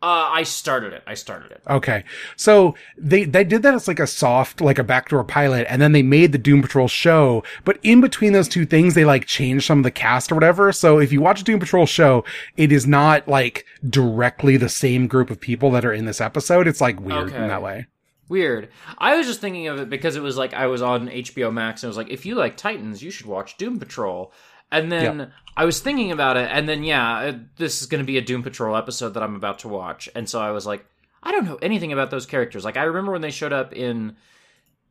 Uh, 0.00 0.30
I 0.32 0.44
started 0.44 0.92
it. 0.92 1.02
I 1.08 1.14
started 1.14 1.50
it. 1.50 1.60
Okay. 1.68 2.04
So 2.36 2.76
they, 2.96 3.24
they 3.24 3.42
did 3.42 3.62
that 3.62 3.74
as 3.74 3.88
like 3.88 3.98
a 3.98 4.06
soft, 4.06 4.60
like 4.60 4.78
a 4.78 4.84
backdoor 4.84 5.24
pilot, 5.24 5.66
and 5.68 5.82
then 5.82 5.90
they 5.92 6.02
made 6.04 6.30
the 6.32 6.38
Doom 6.38 6.62
Patrol 6.62 6.86
show. 6.86 7.42
But 7.64 7.78
in 7.82 8.00
between 8.00 8.32
those 8.32 8.46
two 8.48 8.64
things, 8.64 8.94
they 8.94 9.04
like 9.04 9.26
changed 9.26 9.66
some 9.66 9.78
of 9.78 9.84
the 9.84 9.90
cast 9.90 10.30
or 10.30 10.36
whatever. 10.36 10.72
So 10.72 10.98
if 11.00 11.12
you 11.12 11.20
watch 11.20 11.42
Doom 11.42 11.58
Patrol 11.58 11.84
show, 11.86 12.24
it 12.56 12.70
is 12.70 12.86
not 12.86 13.26
like 13.26 13.64
directly 13.90 14.56
the 14.56 14.68
same 14.68 15.08
group 15.08 15.30
of 15.30 15.40
people 15.40 15.70
that 15.72 15.84
are 15.84 15.92
in 15.92 16.04
this 16.04 16.20
episode. 16.20 16.68
It's 16.68 16.80
like 16.80 17.00
weird 17.00 17.28
Okay. 17.30 17.36
in 17.36 17.48
that 17.48 17.62
way. 17.62 17.86
Weird. 18.28 18.68
I 18.98 19.16
was 19.16 19.26
just 19.26 19.40
thinking 19.40 19.68
of 19.68 19.78
it 19.78 19.88
because 19.88 20.14
it 20.14 20.22
was 20.22 20.36
like 20.36 20.52
I 20.54 20.66
was 20.66 20.82
on 20.82 21.08
HBO 21.08 21.52
Max 21.52 21.82
and 21.82 21.88
it 21.88 21.90
was 21.90 21.96
like, 21.96 22.10
if 22.10 22.26
you 22.26 22.34
like 22.34 22.56
Titans, 22.56 23.02
you 23.02 23.10
should 23.10 23.26
watch 23.26 23.56
Doom 23.56 23.78
Patrol. 23.78 24.32
And 24.70 24.92
then 24.92 25.32
I 25.56 25.64
was 25.64 25.80
thinking 25.80 26.12
about 26.12 26.36
it, 26.36 26.48
and 26.52 26.68
then 26.68 26.84
yeah, 26.84 27.22
it- 27.22 27.56
this 27.56 27.80
is 27.80 27.86
going 27.88 28.00
to 28.02 28.06
be 28.06 28.18
a 28.18 28.22
Doom 28.22 28.42
Patrol 28.42 28.76
episode 28.76 29.14
that 29.14 29.22
I'm 29.22 29.34
about 29.36 29.60
to 29.60 29.68
watch, 29.68 30.08
and 30.14 30.28
so 30.28 30.40
I 30.40 30.50
was 30.50 30.66
like, 30.66 30.84
I 31.22 31.32
don't 31.32 31.44
know 31.46 31.58
anything 31.62 31.92
about 31.92 32.10
those 32.10 32.26
characters. 32.26 32.64
Like 32.64 32.76
I 32.76 32.82
remember 32.84 33.10
when 33.12 33.22
they 33.22 33.30
showed 33.30 33.52
up 33.52 33.72
in 33.72 34.16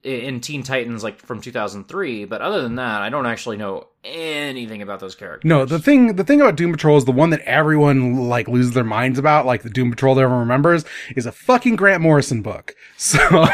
in 0.07 0.39
Teen 0.41 0.63
Titans, 0.63 1.03
like 1.03 1.19
from 1.19 1.41
2003, 1.41 2.25
but 2.25 2.41
other 2.41 2.61
than 2.61 2.75
that, 2.75 3.01
I 3.01 3.09
don't 3.09 3.25
actually 3.25 3.57
know 3.57 3.87
anything 4.03 4.81
about 4.81 4.99
those 5.01 5.15
characters. 5.15 5.47
No, 5.47 5.65
the 5.65 5.79
thing, 5.79 6.15
the 6.15 6.23
thing 6.23 6.39
about 6.41 6.55
Doom 6.55 6.71
Patrol 6.71 6.97
is 6.97 7.05
the 7.05 7.11
one 7.11 7.29
that 7.31 7.41
everyone 7.41 8.29
like 8.29 8.47
loses 8.47 8.71
their 8.73 8.83
minds 8.83 9.19
about, 9.19 9.45
like 9.45 9.63
the 9.63 9.69
Doom 9.69 9.89
Patrol 9.91 10.15
that 10.15 10.21
everyone 10.21 10.41
remembers, 10.41 10.85
is 11.15 11.25
a 11.25 11.31
fucking 11.31 11.75
Grant 11.75 12.01
Morrison 12.01 12.41
book. 12.41 12.73
So 12.97 13.45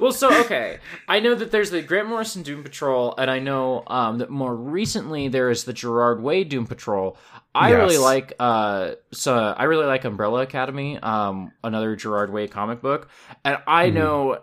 well, 0.00 0.12
so 0.12 0.32
okay, 0.42 0.78
I 1.08 1.20
know 1.20 1.34
that 1.34 1.50
there's 1.52 1.70
the 1.70 1.80
Grant 1.82 2.08
Morrison 2.08 2.42
Doom 2.42 2.62
Patrol, 2.62 3.14
and 3.18 3.30
I 3.30 3.38
know 3.38 3.82
um, 3.86 4.18
that 4.18 4.30
more 4.30 4.54
recently 4.54 5.28
there 5.28 5.48
is 5.50 5.64
the 5.64 5.72
Gerard 5.72 6.22
Way 6.22 6.44
Doom 6.44 6.66
Patrol. 6.66 7.16
I 7.54 7.70
Yes. 7.70 7.78
really 7.78 7.98
like 7.98 8.34
uh, 8.38 8.92
so 9.12 9.34
I 9.36 9.64
really 9.64 9.86
like 9.86 10.04
Umbrella 10.04 10.42
Academy, 10.42 10.98
um, 10.98 11.52
another 11.64 11.96
Gerard 11.96 12.30
Way 12.32 12.48
comic 12.48 12.82
book, 12.82 13.08
and 13.44 13.58
I 13.66 13.90
know 13.90 14.40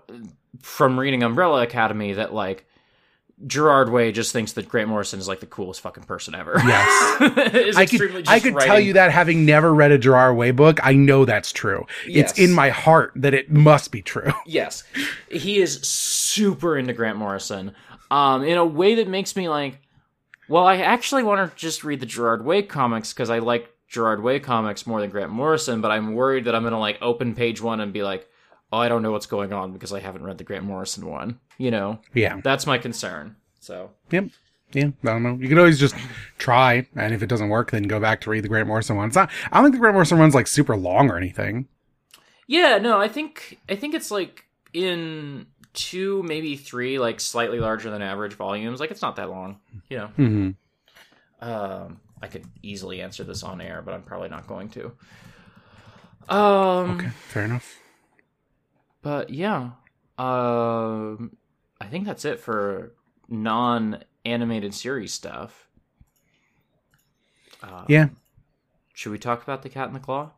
from 0.61 0.99
reading 0.99 1.23
Umbrella 1.23 1.61
Academy 1.63 2.13
that 2.13 2.33
like. 2.33 2.65
Gerard 3.45 3.89
Way 3.89 4.11
just 4.11 4.31
thinks 4.31 4.53
that 4.53 4.69
Grant 4.69 4.87
Morrison 4.87 5.19
is 5.19 5.27
like 5.27 5.41
the 5.41 5.47
coolest 5.47 5.81
fucking 5.81 6.03
person 6.03 6.33
ever. 6.33 6.53
yes. 6.63 7.75
I 7.75 7.85
could, 7.85 8.27
I 8.29 8.39
could 8.39 8.57
tell 8.59 8.79
you 8.79 8.93
that 8.93 9.11
having 9.11 9.43
never 9.43 9.73
read 9.73 9.91
a 9.91 9.97
Gerard 9.97 10.37
Way 10.37 10.51
book, 10.51 10.79
I 10.81 10.93
know 10.93 11.25
that's 11.25 11.51
true. 11.51 11.85
Yes. 12.07 12.29
It's 12.29 12.39
in 12.39 12.53
my 12.53 12.69
heart 12.69 13.11
that 13.15 13.33
it 13.33 13.51
must 13.51 13.91
be 13.91 14.01
true. 14.01 14.31
Yes, 14.45 14.83
he 15.29 15.57
is 15.59 15.81
super 15.81 16.77
into 16.77 16.93
Grant 16.93 17.17
Morrison, 17.17 17.73
um, 18.11 18.43
in 18.43 18.57
a 18.57 18.65
way 18.65 18.95
that 18.95 19.07
makes 19.07 19.35
me 19.35 19.49
like, 19.49 19.79
well, 20.47 20.65
I 20.65 20.77
actually 20.77 21.23
want 21.23 21.49
to 21.49 21.57
just 21.57 21.83
read 21.83 21.99
the 21.99 22.05
Gerard 22.05 22.45
Way 22.45 22.61
comics 22.61 23.13
because 23.13 23.29
I 23.29 23.39
like 23.39 23.73
Gerard 23.87 24.21
Way 24.21 24.39
comics 24.39 24.85
more 24.85 25.01
than 25.01 25.09
Grant 25.09 25.31
Morrison, 25.31 25.81
but 25.81 25.91
I'm 25.91 26.13
worried 26.13 26.45
that 26.45 26.55
I'm 26.55 26.63
gonna 26.63 26.79
like 26.79 26.99
open 27.01 27.35
page 27.35 27.61
one 27.61 27.79
and 27.79 27.91
be 27.91 28.03
like, 28.03 28.29
I 28.77 28.89
don't 28.89 29.01
know 29.01 29.11
what's 29.11 29.25
going 29.25 29.53
on 29.53 29.71
because 29.73 29.93
I 29.93 29.99
haven't 29.99 30.23
read 30.23 30.37
the 30.37 30.43
Grant 30.43 30.65
Morrison 30.65 31.05
one. 31.05 31.39
You 31.57 31.71
know, 31.71 31.99
Yeah. 32.13 32.41
that's 32.43 32.65
my 32.65 32.77
concern. 32.77 33.35
So 33.59 33.91
Yep. 34.11 34.29
Yeah, 34.73 34.85
I 34.87 35.07
don't 35.07 35.21
know. 35.23 35.35
You 35.39 35.47
can 35.47 35.59
always 35.59 35.79
just 35.79 35.93
try, 36.39 36.87
and 36.95 37.13
if 37.13 37.21
it 37.21 37.27
doesn't 37.27 37.49
work, 37.49 37.69
then 37.69 37.83
go 37.83 37.99
back 37.99 38.21
to 38.21 38.31
read 38.31 38.43
the 38.43 38.47
Grant 38.47 38.67
Morrison 38.67 38.95
one. 38.95 39.07
It's 39.07 39.15
not. 39.15 39.29
I 39.51 39.57
don't 39.57 39.65
think 39.65 39.75
the 39.75 39.79
Grant 39.79 39.93
Morrison 39.93 40.17
one's 40.17 40.33
like 40.33 40.47
super 40.47 40.75
long 40.75 41.09
or 41.11 41.17
anything. 41.17 41.67
yeah, 42.47 42.79
no, 42.79 42.99
I 42.99 43.07
think 43.07 43.59
I 43.69 43.75
think 43.75 43.93
it's 43.93 44.09
like 44.09 44.45
in 44.73 45.45
two, 45.73 46.23
maybe 46.23 46.55
three, 46.55 46.97
like 46.97 47.19
slightly 47.19 47.59
larger 47.59 47.91
than 47.91 48.01
average 48.01 48.33
volumes. 48.33 48.79
Like 48.79 48.89
it's 48.89 49.01
not 49.03 49.15
that 49.17 49.29
long. 49.29 49.59
You 49.89 49.97
know. 49.97 50.07
hmm 50.07 50.49
Um, 51.39 51.99
I 52.21 52.27
could 52.27 52.45
easily 52.63 53.01
answer 53.01 53.23
this 53.23 53.43
on 53.43 53.61
air, 53.61 53.83
but 53.85 53.93
I'm 53.93 54.01
probably 54.01 54.29
not 54.29 54.47
going 54.47 54.69
to. 54.69 54.91
Um, 56.29 56.91
Okay, 56.99 57.09
fair 57.27 57.43
enough. 57.45 57.79
But 59.03 59.29
yeah, 59.29 59.71
um, 60.17 61.35
I 61.79 61.85
think 61.91 62.05
that's 62.05 62.25
it 62.25 62.39
for 62.39 62.93
non-animated 63.29 64.73
series 64.73 65.13
stuff. 65.13 65.67
Uh, 67.61 67.83
Yeah, 67.87 68.07
Should 68.93 69.11
we 69.11 69.19
talk 69.19 69.43
about 69.43 69.61
the 69.61 69.69
Cat 69.69 69.87
in 69.89 69.93
the 69.93 69.99
Claw? 69.99 70.31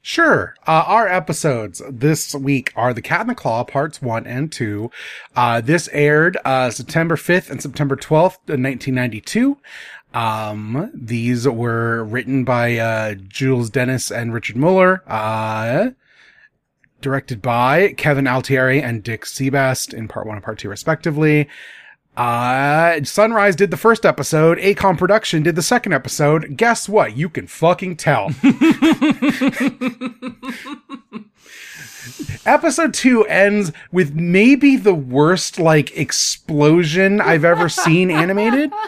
Sure. 0.00 0.54
Uh, 0.66 0.84
our 0.86 1.06
episodes 1.08 1.82
this 1.90 2.34
week 2.34 2.72
are 2.76 2.94
The 2.94 3.02
Cat 3.02 3.22
in 3.22 3.26
the 3.26 3.34
Claw 3.34 3.64
parts 3.64 4.00
one 4.00 4.26
and 4.26 4.50
two. 4.52 4.90
Uh, 5.34 5.60
this 5.60 5.88
aired, 5.92 6.38
uh, 6.44 6.70
September 6.70 7.16
5th 7.16 7.50
and 7.50 7.60
September 7.60 7.96
12th, 7.96 8.38
in 8.48 8.62
1992. 8.62 9.58
Um, 10.14 10.90
these 10.94 11.46
were 11.46 12.04
written 12.04 12.44
by, 12.44 12.78
uh, 12.78 13.14
Jules 13.14 13.68
Dennis 13.68 14.10
and 14.10 14.32
Richard 14.32 14.56
Mueller, 14.56 15.02
uh, 15.06 15.90
directed 17.06 17.40
by 17.40 17.92
Kevin 17.92 18.26
Altieri 18.26 18.82
and 18.82 19.00
Dick 19.00 19.24
Sebast 19.24 19.94
in 19.94 20.08
part 20.08 20.26
one 20.26 20.34
and 20.34 20.44
part 20.44 20.58
two, 20.58 20.68
respectively. 20.68 21.48
Uh, 22.16 23.00
Sunrise 23.04 23.54
did 23.54 23.70
the 23.70 23.76
first 23.76 24.04
episode. 24.04 24.58
AKOM 24.58 24.98
Production 24.98 25.44
did 25.44 25.54
the 25.54 25.62
second 25.62 25.92
episode. 25.92 26.56
Guess 26.56 26.88
what? 26.88 27.16
You 27.16 27.28
can 27.28 27.46
fucking 27.46 27.96
tell. 27.96 28.30
Episode 32.44 32.92
two 32.92 33.24
ends 33.26 33.70
with 33.92 34.12
maybe 34.16 34.74
the 34.76 34.94
worst, 34.94 35.60
like, 35.60 35.96
explosion 35.96 37.20
I've 37.20 37.44
ever 37.44 37.68
seen 37.68 38.10
animated. 38.10 38.72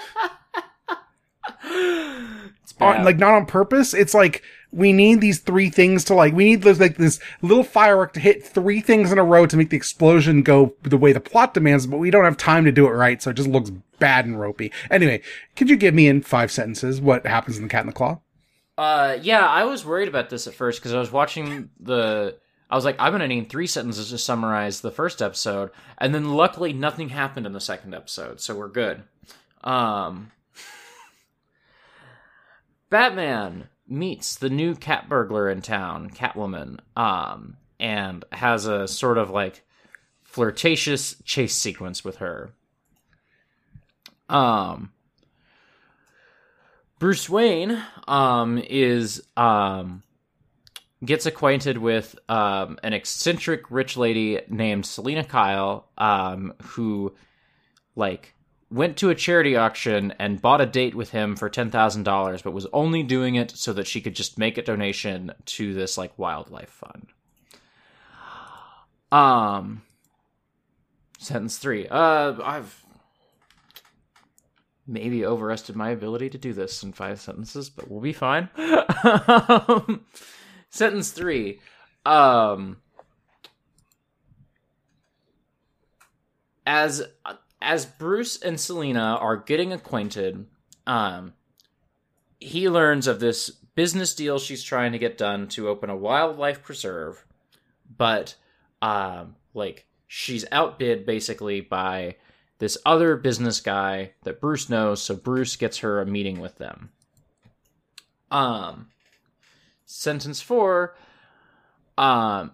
It's 2.63 2.75
On, 2.81 3.05
like, 3.05 3.19
not 3.19 3.35
on 3.35 3.47
purpose. 3.47 3.93
It's 3.95 4.15
like, 4.15 4.43
we 4.71 4.93
need 4.93 5.21
these 5.21 5.41
three 5.41 5.71
things 5.71 6.05
to 6.05 6.15
like, 6.15 6.35
we 6.35 6.45
need 6.45 6.63
this, 6.63 6.79
like, 6.79 6.97
this 6.97 7.21
little 7.41 7.65
firework 7.65 8.13
to 8.13 8.21
hit 8.21 8.45
three 8.45 8.81
things 8.81 9.11
in 9.11 9.19
a 9.19 9.25
row 9.25 9.47
to 9.47 9.57
make 9.57 9.71
the 9.71 9.77
explosion 9.77 10.43
go 10.43 10.75
the 10.83 10.97
way 10.97 11.13
the 11.13 11.21
plot 11.21 11.55
demands, 11.55 11.87
but 11.87 11.99
we 11.99 12.11
don't 12.11 12.25
have 12.25 12.37
time 12.37 12.65
to 12.65 12.73
do 12.73 12.87
it 12.87 12.91
right, 12.91 13.23
so 13.23 13.31
it 13.31 13.35
just 13.35 13.49
looks 13.49 13.71
bad 13.99 14.27
and 14.27 14.39
ropey. 14.39 14.71
Anyway, 14.91 15.23
could 15.57 15.71
you 15.71 15.77
give 15.77 15.95
me 15.95 16.07
in 16.07 16.23
five 16.23 16.51
sentences 16.51 17.01
what 17.01 17.27
happens 17.27 17.57
in 17.57 17.63
The 17.65 17.69
Cat 17.69 17.83
in 17.83 17.87
the 17.87 17.93
Claw? 17.93 18.21
Uh, 18.77 19.19
yeah, 19.23 19.45
I 19.45 19.65
was 19.65 19.85
worried 19.85 20.09
about 20.09 20.31
this 20.31 20.47
at 20.47 20.55
first 20.55 20.81
because 20.81 20.95
I 20.95 21.01
was 21.01 21.11
watching 21.11 21.71
the. 21.81 22.37
I 22.71 22.77
was 22.77 22.85
like, 22.85 22.97
I'm 22.99 23.11
gonna 23.13 23.27
need 23.27 23.49
three 23.49 23.67
sentences 23.67 24.11
to 24.11 24.19
summarize 24.19 24.83
the 24.83 24.93
first 24.93 25.21
episode, 25.21 25.71
and 25.97 26.15
then 26.15 26.35
luckily 26.35 26.73
nothing 26.73 27.09
happened 27.09 27.47
in 27.47 27.53
the 27.53 27.61
second 27.61 27.95
episode, 27.95 28.41
so 28.41 28.55
we're 28.55 28.69
good. 28.69 29.03
Um, 29.65 30.31
Batman 32.89 33.69
meets 33.89 34.37
the 34.37 34.51
new 34.51 34.75
cat 34.75 35.09
burglar 35.09 35.49
in 35.49 35.63
town, 35.63 36.11
Catwoman, 36.11 36.81
um, 36.97 37.57
and 37.81 38.25
has 38.33 38.67
a 38.67 38.87
sort 38.87 39.19
of 39.19 39.31
like 39.31 39.65
flirtatious 40.23 41.17
chase 41.25 41.55
sequence 41.55 42.05
with 42.05 42.17
her. 42.17 42.51
Um, 44.29 44.93
Bruce 46.99 47.29
Wayne 47.29 47.81
um 48.09 48.59
is 48.59 49.23
um 49.37 50.03
gets 51.05 51.27
acquainted 51.27 51.79
with 51.79 52.19
um 52.29 52.79
an 52.83 52.93
eccentric 52.93 53.71
rich 53.71 53.97
lady 53.97 54.41
named 54.49 54.85
Selina 54.85 55.25
Kyle 55.25 55.89
um 55.97 56.55
who 56.63 57.15
like 57.95 58.35
went 58.71 58.97
to 58.99 59.11
a 59.11 59.15
charity 59.15 59.57
auction 59.57 60.13
and 60.19 60.43
bought 60.43 60.61
a 60.61 60.67
date 60.67 60.95
with 60.95 61.11
him 61.11 61.37
for 61.37 61.49
$10,000 61.49 62.43
but 62.43 62.53
was 62.53 62.67
only 62.73 63.03
doing 63.03 63.35
it 63.35 63.51
so 63.51 63.73
that 63.73 63.87
she 63.87 64.01
could 64.01 64.15
just 64.15 64.39
make 64.39 64.59
a 64.59 64.63
donation 64.63 65.33
to 65.47 65.73
this 65.75 65.97
like 65.97 66.19
wildlife 66.19 66.71
fund. 66.71 67.09
Um 69.11 69.83
sentence 71.19 71.57
3. 71.59 71.89
Uh 71.89 72.35
I've 72.43 72.85
maybe 74.89 75.25
overestimated 75.25 75.77
my 75.77 75.91
ability 75.91 76.31
to 76.31 76.39
do 76.39 76.53
this 76.53 76.83
in 76.83 76.93
five 76.93 77.21
sentences, 77.21 77.69
but 77.69 77.91
we'll 77.91 78.01
be 78.01 78.15
fine. 78.15 78.49
Sentence 80.71 81.11
three. 81.11 81.61
Um, 82.05 82.79
as 86.67 87.03
as 87.61 87.87
Bruce 87.87 88.41
and 88.41 88.59
Selina 88.59 89.19
are 89.21 89.37
getting 89.37 89.73
acquainted, 89.73 90.47
um, 90.87 91.35
he 92.41 92.69
learns 92.69 93.07
of 93.07 93.21
this 93.21 93.51
business 93.51 94.15
deal 94.15 94.39
she's 94.39 94.63
trying 94.63 94.93
to 94.93 94.99
get 94.99 95.19
done 95.19 95.49
to 95.49 95.69
open 95.69 95.91
a 95.91 95.97
wildlife 95.97 96.63
preserve, 96.63 97.25
but 97.97 98.35
um, 98.83 99.37
like 99.55 99.87
she's 100.07 100.45
outbid 100.53 101.07
basically 101.07 101.61
by 101.61 102.17
this 102.59 102.79
other 102.85 103.17
business 103.17 103.61
guy 103.61 104.13
that 104.25 104.41
Bruce 104.41 104.69
knows, 104.69 105.01
so 105.01 105.15
Bruce 105.15 105.57
gets 105.57 105.79
her 105.79 106.01
a 106.01 106.07
meeting 106.07 106.41
with 106.41 106.57
them. 106.59 106.91
Um, 108.31 108.89
sentence 109.85 110.41
four. 110.41 110.97
Um, 111.97 112.53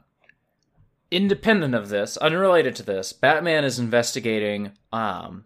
independent 1.14 1.76
of 1.76 1.90
this, 1.90 2.16
unrelated 2.16 2.74
to 2.76 2.82
this, 2.82 3.12
Batman 3.12 3.64
is 3.64 3.78
investigating 3.78 4.72
um 4.92 5.44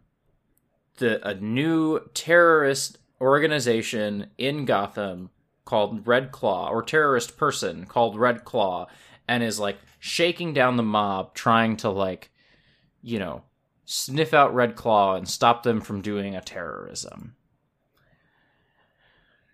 the 0.97 1.27
a 1.29 1.35
new 1.35 2.01
terrorist 2.15 2.99
organization 3.21 4.31
in 4.39 4.65
Gotham 4.65 5.31
called 5.65 6.07
Red 6.07 6.33
Claw 6.33 6.71
or 6.71 6.83
terrorist 6.83 7.37
person 7.37 7.85
called 7.85 8.19
Red 8.19 8.45
Claw 8.45 8.87
and 9.29 9.43
is 9.43 9.61
like 9.61 9.79
shaking 9.99 10.55
down 10.55 10.77
the 10.77 10.83
mob 10.83 11.35
trying 11.35 11.77
to 11.79 11.91
like 11.91 12.31
you 13.03 13.19
know 13.19 13.43
sniff 13.85 14.33
out 14.33 14.55
Red 14.55 14.75
Claw 14.75 15.17
and 15.17 15.29
stop 15.29 15.63
them 15.63 15.83
from 15.83 16.01
doing 16.01 16.35
a 16.35 16.41
terrorism. 16.41 17.37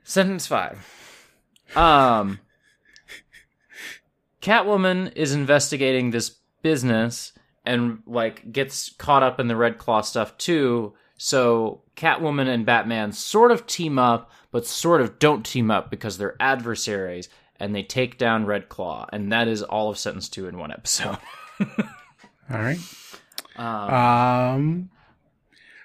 Sentence 0.05 0.47
5. 0.47 1.33
Um 1.75 2.39
Catwoman 4.45 5.11
is 5.17 5.33
investigating 5.33 6.11
this 6.11 6.37
business 6.61 7.33
and 7.65 8.03
like 8.07 8.53
gets 8.53 8.91
caught 8.91 9.23
up 9.23 9.41
in 9.41 9.49
the 9.49 9.57
Red 9.57 9.79
Claw 9.79 10.03
stuff 10.03 10.37
too. 10.37 10.93
So 11.17 11.81
Catwoman 11.97 12.49
and 12.49 12.67
Batman 12.67 13.13
sort 13.13 13.53
of 13.53 13.67
team 13.67 13.99
up, 13.99 14.31
but 14.51 14.67
sort 14.67 15.01
of 15.01 15.19
don't 15.19 15.47
team 15.47 15.71
up 15.71 15.91
because 15.91 16.19
they're 16.19 16.37
adversaries 16.41 17.31
and 17.59 17.75
they 17.75 17.83
take 17.83 18.19
down 18.19 18.45
Red 18.45 18.69
Claw. 18.69 19.07
And 19.15 19.33
that 19.33 19.49
is 19.49 19.63
all 19.63 19.89
of 19.89 19.97
sentence 19.97 20.29
two 20.29 20.47
in 20.47 20.59
one 20.59 20.73
episode. 20.73 21.17
All 22.51 22.61
right. 22.61 22.79
Um, 23.57 24.91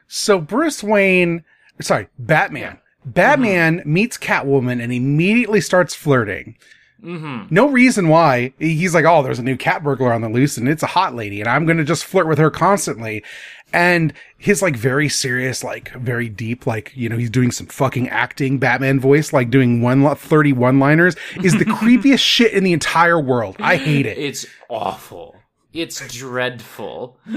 so 0.09 0.41
Bruce 0.41 0.83
Wayne, 0.83 1.45
sorry, 1.79 2.09
Batman. 2.17 2.79
Batman 3.05 3.83
meets 3.85 4.17
Catwoman 4.17 4.83
and 4.83 4.91
immediately 4.91 5.61
starts 5.61 5.95
flirting. 5.95 6.57
No 7.01 7.69
reason 7.69 8.09
why. 8.09 8.53
He's 8.59 8.93
like, 8.93 9.05
oh, 9.05 9.23
there's 9.23 9.39
a 9.39 9.43
new 9.43 9.55
cat 9.57 9.83
burglar 9.83 10.11
on 10.11 10.21
the 10.21 10.29
loose 10.29 10.57
and 10.57 10.67
it's 10.67 10.83
a 10.83 10.87
hot 10.87 11.15
lady 11.15 11.39
and 11.39 11.49
I'm 11.49 11.65
going 11.65 11.77
to 11.77 11.83
just 11.83 12.03
flirt 12.03 12.27
with 12.27 12.37
her 12.39 12.51
constantly. 12.51 13.23
And 13.71 14.13
his 14.37 14.61
like 14.61 14.75
very 14.75 15.07
serious, 15.09 15.63
like 15.63 15.91
very 15.93 16.27
deep, 16.27 16.67
like, 16.67 16.91
you 16.95 17.07
know, 17.07 17.17
he's 17.17 17.29
doing 17.29 17.51
some 17.51 17.67
fucking 17.67 18.09
acting 18.09 18.57
Batman 18.57 18.99
voice, 18.99 19.31
like 19.31 19.49
doing 19.49 19.81
one, 19.81 20.15
31 20.15 20.79
liners 20.79 21.15
is 21.43 21.53
the 21.53 21.65
creepiest 21.65 22.19
shit 22.19 22.53
in 22.53 22.63
the 22.63 22.73
entire 22.73 23.19
world. 23.19 23.55
I 23.59 23.77
hate 23.77 24.05
it. 24.05 24.17
It's 24.17 24.45
awful. 24.69 25.35
It's 25.71 26.05
dreadful. 26.13 27.17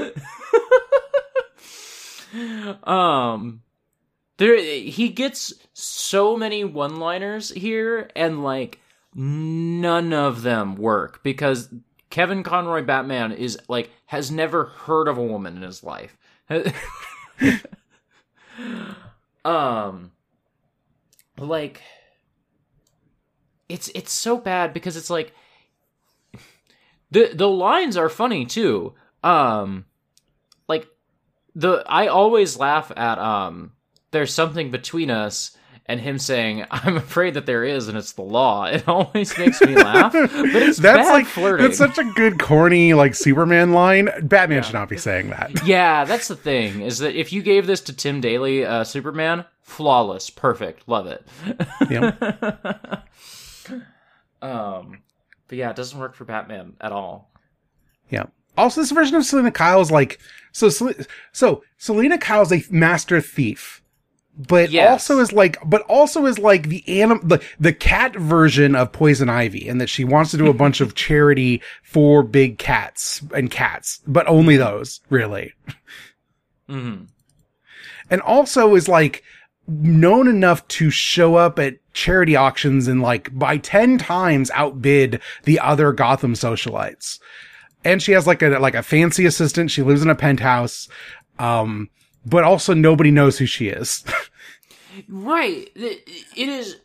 um 2.85 3.61
there 4.39 4.57
he 4.57 5.11
gets 5.11 5.53
so 5.75 6.37
many 6.37 6.65
one-liners 6.65 7.51
here 7.51 8.09
and 8.17 8.43
like 8.43 8.81
none 9.15 10.13
of 10.13 10.43
them 10.43 10.77
work 10.77 11.23
because 11.23 11.69
Kevin 12.11 12.43
Conroy 12.43 12.83
Batman 12.83 13.33
is 13.33 13.59
like 13.69 13.91
has 14.07 14.31
never 14.31 14.65
heard 14.65 15.09
of 15.09 15.19
a 15.19 15.25
woman 15.25 15.57
in 15.57 15.63
his 15.63 15.83
life. 15.83 16.17
um 19.45 20.13
like 21.39 21.83
it's 23.69 23.91
it's 23.95 24.13
so 24.13 24.37
bad 24.37 24.75
because 24.75 24.97
it's 24.97 25.11
like 25.11 25.35
the 27.11 27.31
the 27.35 27.49
lines 27.49 27.97
are 27.97 28.09
funny 28.09 28.45
too. 28.45 28.95
Um 29.23 29.87
like 30.69 30.87
the 31.55 31.83
I 31.87 32.09
always 32.09 32.59
laugh 32.59 32.93
at 32.95 33.19
um 33.19 33.73
there's 34.11 34.35
something 34.35 34.71
between 34.71 35.11
us 35.11 35.57
and 35.87 36.01
him 36.01 36.19
saying 36.19 36.65
I'm 36.71 36.97
afraid 36.97 37.35
that 37.35 37.47
there 37.47 37.65
is 37.65 37.89
and 37.89 37.97
it's 37.99 38.13
the 38.13 38.23
law. 38.23 38.65
It 38.73 38.87
always 38.89 39.37
makes 39.39 39.61
me 39.61 39.75
laugh. 39.77 40.13
But 40.13 40.31
it's 40.63 40.79
That's 40.79 41.09
like, 41.09 41.27
flirting. 41.27 41.67
that's 41.67 41.79
such 41.79 41.99
a 41.99 42.05
good 42.05 42.39
corny, 42.39 42.95
like 42.95 43.15
Superman 43.15 43.73
line. 43.73 44.09
Batman 44.23 44.63
should 44.63 44.75
not 44.75 44.89
be 44.89 44.97
saying 44.99 45.31
that. 45.31 45.63
yeah, 45.67 46.05
that's 46.05 46.29
the 46.29 46.37
thing 46.37 46.83
is 46.83 46.99
that 46.99 47.15
if 47.15 47.33
you 47.33 47.43
gave 47.43 47.67
this 47.67 47.81
to 47.83 47.93
Tim 47.93 48.21
Daly, 48.21 48.65
uh, 48.65 48.85
Superman, 48.85 49.45
flawless, 49.61 50.31
perfect, 50.31 50.89
love 50.89 51.07
it. 51.07 51.27
Yep. 51.91 53.09
Um, 54.43 55.03
but 55.49 55.57
yeah, 55.57 55.71
it 55.71 55.77
doesn't 55.77 55.99
work 55.99 56.15
for 56.15 56.25
Batman 56.25 56.75
at 56.81 56.93
all. 56.93 57.31
Yeah. 58.11 58.25
Also, 58.59 58.81
this 58.81 58.91
version 58.91 59.17
of 59.17 59.25
Selina 59.25 59.51
Kyle 59.53 59.81
is 59.81 59.91
like 59.91 60.19
so. 60.51 60.69
So 61.33 61.63
Selina 61.79 62.19
Kyle's 62.19 62.53
a 62.53 62.63
master 62.71 63.21
thief, 63.21 63.82
but 64.37 64.71
Yes. 64.71 64.91
also 64.91 65.21
is 65.21 65.33
like, 65.33 65.59
but 65.65 65.83
also 65.83 66.27
is 66.27 66.39
like 66.39 66.69
the 66.69 66.83
anim, 67.01 67.21
the 67.23 67.43
the 67.61 67.73
cat 67.73 68.15
version 68.17 68.75
of 68.75 68.93
Poison 68.93 69.29
Ivy, 69.29 69.69
and 69.69 69.81
that 69.81 69.89
she 69.91 70.05
wants 70.05 70.31
to 70.31 70.37
do 70.39 70.47
a 70.49 70.55
bunch 70.55 70.81
of 70.81 70.95
charity 70.95 71.61
for 71.83 72.23
big 72.23 72.59
cats 72.59 73.23
and 73.35 73.51
cats, 73.51 74.01
but 74.07 74.27
only 74.29 74.57
those 74.57 75.01
really. 75.11 75.53
hmm 76.69 77.03
and 78.11 78.21
also 78.23 78.75
is 78.75 78.89
like 78.89 79.23
known 79.67 80.29
enough 80.29 80.67
to 80.69 80.91
show 80.91 81.37
up 81.37 81.59
at 81.59 81.77
charity 81.95 82.37
auctions 82.37 82.89
and 82.89 83.01
like 83.01 83.37
by 83.39 83.57
10 83.57 83.97
times 83.99 84.51
outbid 84.55 85.21
the 85.45 85.59
other 85.61 85.93
Gotham 85.93 86.35
socialites. 86.35 87.19
And 87.85 88.03
she 88.03 88.13
has 88.13 88.27
like 88.27 88.43
a, 88.43 88.49
like 88.59 88.75
a 88.75 88.83
fancy 88.83 89.25
assistant. 89.25 89.71
She 89.71 89.83
lives 89.83 90.03
in 90.03 90.11
a 90.11 90.15
penthouse. 90.15 90.89
Um, 91.39 91.89
but 92.25 92.45
also 92.45 92.75
nobody 92.75 93.11
knows 93.11 93.39
who 93.39 93.47
she 93.47 93.69
is. 93.69 94.05
Right. 95.09 95.71
It 95.75 96.49
is 96.49 96.77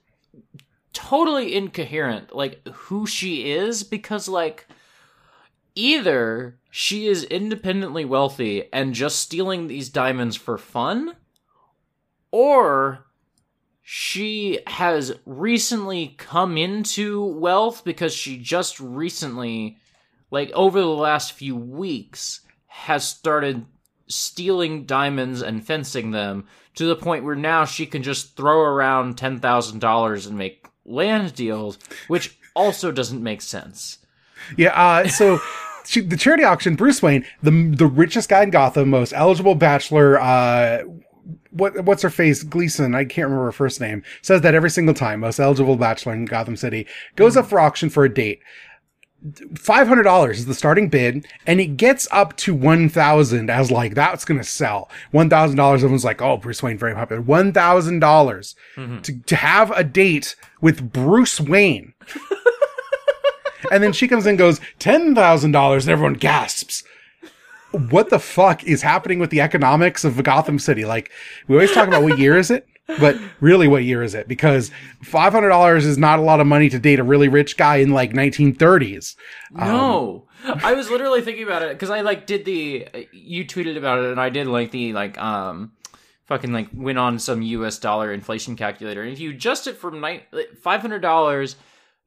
totally 0.94 1.56
incoherent, 1.56 2.34
like 2.34 2.66
who 2.68 3.06
she 3.06 3.52
is, 3.52 3.84
because 3.84 4.28
like 4.28 4.68
either 5.76 6.58
she 6.72 7.08
is 7.08 7.24
independently 7.26 8.06
wealthy 8.06 8.72
and 8.72 8.94
just 8.94 9.20
stealing 9.20 9.68
these 9.68 9.90
diamonds 9.90 10.36
for 10.36 10.58
fun, 10.58 11.16
or 12.32 13.06
she 13.84 14.60
has 14.68 15.14
recently 15.26 16.16
come 16.18 16.58
into 16.58 17.24
wealth 17.24 17.84
because 17.84 18.14
she 18.14 18.38
just 18.38 18.80
recently, 18.80 19.78
like 20.32 20.52
over 20.54 20.80
the 20.80 20.88
last 20.88 21.34
few 21.34 21.56
weeks, 21.56 22.42
has 22.68 23.08
started 23.08 23.66
stealing 24.08 24.86
diamonds 24.86 25.42
and 25.42 25.66
fencing 25.66 26.12
them 26.12 26.48
to 26.76 26.86
the 26.86 26.96
point 26.96 27.24
where 27.24 27.36
now 27.36 27.66
she 27.66 27.86
can 27.86 28.04
just 28.04 28.36
throw 28.36 28.62
around 28.62 29.18
$10,000 29.18 30.28
and 30.28 30.38
make 30.38 30.66
land 30.86 31.34
deals, 31.36 31.78
which 32.08 32.38
also 32.56 32.92
doesn't 32.92 33.24
make 33.24 33.42
sense. 33.42 34.00
yeah. 34.56 34.70
Uh, 34.70 35.08
so 35.08 35.40
she, 35.86 36.02
the 36.02 36.18
charity 36.18 36.44
auction, 36.44 36.76
Bruce 36.76 37.02
Wayne, 37.02 37.26
the, 37.42 37.52
the 37.76 37.88
richest 37.88 38.30
guy 38.30 38.44
in 38.44 38.50
Gotham, 38.50 38.90
most 38.90 39.14
eligible 39.14 39.56
bachelor, 39.56 40.20
uh, 40.20 40.84
what 41.52 41.84
what's 41.84 42.02
her 42.02 42.10
face 42.10 42.44
Gleeson 42.44 42.96
I 42.96 43.04
can't 43.04 43.26
remember 43.26 43.46
her 43.46 43.52
first 43.52 43.82
name 43.82 44.04
says 44.22 44.42
that 44.42 44.56
every 44.56 44.70
single 44.70 44.94
time 44.94 45.22
most 45.22 45.40
eligible 45.40 45.76
bachelor 45.76 46.14
in 46.14 46.26
Gotham 46.26 46.56
City 46.56 46.88
goes 47.16 47.36
up 47.36 47.48
for 47.48 47.60
auction 47.60 47.90
for 47.90 48.06
a 48.06 48.14
date 48.14 48.42
five 49.56 49.88
hundred 49.88 50.04
dollars 50.04 50.40
is 50.40 50.46
the 50.46 50.54
starting 50.54 50.90
bid, 50.90 51.26
and 51.46 51.60
it 51.60 51.78
gets 51.78 52.08
up 52.12 52.36
to 52.38 52.54
one 52.54 52.90
thousand 52.90 53.50
as 53.50 53.72
like 53.72 53.96
that's 53.96 54.26
gonna 54.26 54.44
sell. 54.44 54.90
One 55.12 55.30
thousand 55.30 55.58
dollars, 55.58 55.84
everyone's 55.84 56.06
like, 56.06 56.22
oh, 56.22 56.38
Bruce 56.38 56.62
Wayne 56.62 56.78
very 56.78 56.94
popular. 56.94 57.22
One 57.22 57.52
thousand 57.52 58.00
dollars 58.00 58.56
mm-hmm. 58.76 59.02
to 59.02 59.20
to 59.20 59.36
have 59.36 59.72
a 59.72 59.84
date 59.84 60.36
with 60.62 60.92
Bruce 60.92 61.40
Wayne. 61.40 61.94
and 63.72 63.84
then 63.84 63.94
she 63.94 64.08
comes 64.08 64.26
in 64.26 64.32
and 64.32 64.40
goes 64.40 64.62
ten 64.80 65.16
thousand 65.16 65.52
dollars, 65.52 65.86
and 65.86 65.92
everyone 65.92 66.14
gasps. 66.14 66.84
What 67.72 68.10
the 68.10 68.20
fuck 68.20 68.64
is 68.64 68.82
happening 68.82 69.20
with 69.20 69.30
the 69.30 69.42
economics 69.42 70.06
of 70.06 70.24
Gotham 70.24 70.58
City? 70.58 70.86
Like, 70.86 71.12
we 71.48 71.56
always 71.56 71.74
talk 71.74 71.88
about 71.88 72.02
what 72.02 72.18
year 72.18 72.38
is 72.38 72.50
it? 72.50 72.66
But 73.00 73.18
really, 73.42 73.68
what 73.68 73.84
year 73.84 74.02
is 74.02 74.16
it? 74.16 74.28
Because 74.28 74.72
five 75.04 75.34
hundred 75.34 75.50
dollars 75.50 75.86
is 75.86 75.98
not 75.98 76.20
a 76.20 76.22
lot 76.22 76.40
of 76.40 76.48
money 76.48 76.70
to 76.70 76.80
date 76.80 77.00
a 77.00 77.04
really 77.04 77.28
rich 77.28 77.58
guy 77.58 77.78
in 77.78 77.90
like 77.90 78.14
nineteen 78.14 78.54
thirties. 78.56 79.16
No. 79.52 80.28
I 80.46 80.74
was 80.74 80.90
literally 80.90 81.22
thinking 81.22 81.44
about 81.44 81.64
it 81.64 81.70
because 81.74 81.90
I 81.90 82.02
like 82.02 82.26
did 82.26 82.46
the 82.46 82.88
you 83.12 83.44
tweeted 83.46 83.78
about 83.78 84.00
it 84.00 84.12
and 84.12 84.22
I 84.22 84.30
did 84.30 84.48
like 84.48 84.72
the 84.72 84.94
like 84.94 85.18
um 85.18 85.74
fucking 86.26 86.54
like 86.54 86.70
went 86.74 86.98
on 86.98 87.20
some 87.20 87.42
US 87.42 87.80
dollar 87.80 88.14
inflation 88.14 88.56
calculator 88.56 89.02
and 89.02 89.12
if 89.12 89.20
you 89.20 89.32
adjust 89.32 89.68
it 89.68 89.78
from 89.78 90.00
ni- 90.00 90.24
five 90.62 90.82
hundred 90.82 91.02
dollars 91.02 91.56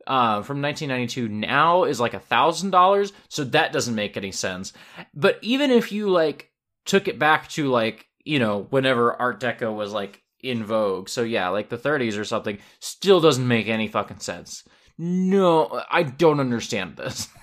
uh, 0.06 0.42
from 0.42 0.62
1992 0.62 1.28
now 1.28 1.84
is 1.84 2.00
like 2.00 2.14
a 2.14 2.18
thousand 2.18 2.70
dollars 2.70 3.12
so 3.28 3.44
that 3.44 3.72
doesn't 3.72 3.94
make 3.94 4.16
any 4.16 4.32
sense 4.32 4.72
but 5.14 5.38
even 5.42 5.70
if 5.70 5.92
you 5.92 6.08
like 6.08 6.50
took 6.86 7.06
it 7.06 7.18
back 7.18 7.48
to 7.48 7.68
like 7.68 8.06
you 8.24 8.38
know 8.38 8.66
whenever 8.70 9.14
art 9.20 9.40
deco 9.40 9.74
was 9.74 9.92
like 9.92 10.22
in 10.42 10.64
vogue 10.64 11.08
so 11.08 11.22
yeah 11.22 11.48
like 11.48 11.68
the 11.68 11.76
30s 11.78 12.18
or 12.18 12.24
something 12.24 12.58
still 12.78 13.20
doesn't 13.20 13.46
make 13.48 13.68
any 13.68 13.86
fucking 13.88 14.18
sense 14.18 14.64
no 14.98 15.82
i 15.90 16.02
don't 16.02 16.40
understand 16.40 16.96
this 16.96 17.28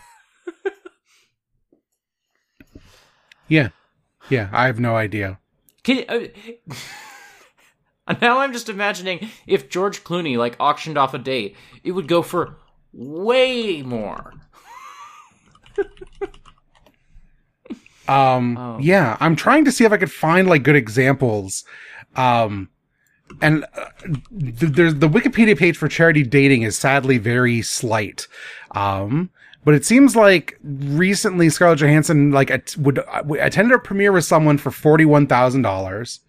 Yeah. 3.49 3.69
Yeah, 4.29 4.49
I 4.51 4.65
have 4.65 4.77
no 4.77 4.97
idea. 4.97 5.39
Can, 5.83 6.03
uh, 6.09 6.27
now 8.21 8.39
I'm 8.39 8.51
just 8.51 8.67
imagining 8.67 9.29
if 9.45 9.69
George 9.69 10.03
Clooney 10.03 10.35
like 10.37 10.57
auctioned 10.59 10.97
off 10.97 11.13
a 11.13 11.17
date, 11.17 11.55
it 11.81 11.93
would 11.93 12.09
go 12.09 12.21
for 12.21 12.57
way 12.91 13.81
more. 13.83 14.33
Um, 18.09 18.57
Oh. 18.57 18.77
yeah, 18.81 19.15
I'm 19.19 19.35
trying 19.35 19.65
to 19.65 19.71
see 19.71 19.85
if 19.85 19.91
I 19.91 19.97
could 19.97 20.11
find 20.11 20.47
like 20.47 20.63
good 20.63 20.75
examples. 20.75 21.63
Um, 22.15 22.69
and 23.41 23.65
uh, 23.75 23.85
th- 24.05 24.73
there's 24.73 24.95
the 24.95 25.09
Wikipedia 25.09 25.57
page 25.57 25.77
for 25.77 25.87
charity 25.87 26.23
dating 26.23 26.63
is 26.63 26.77
sadly 26.77 27.17
very 27.17 27.61
slight. 27.61 28.27
Um, 28.71 29.29
but 29.65 29.73
it 29.73 29.85
seems 29.85 30.15
like 30.15 30.57
recently 30.63 31.49
Scarlett 31.49 31.79
Johansson 31.79 32.31
like 32.31 32.49
at- 32.51 32.75
would 32.77 32.99
uh, 32.99 33.23
attended 33.39 33.75
a 33.75 33.79
premiere 33.79 34.11
with 34.11 34.25
someone 34.25 34.57
for 34.57 34.71
forty 34.71 35.05
one 35.05 35.27
thousand 35.27 35.61
dollars. 35.63 36.21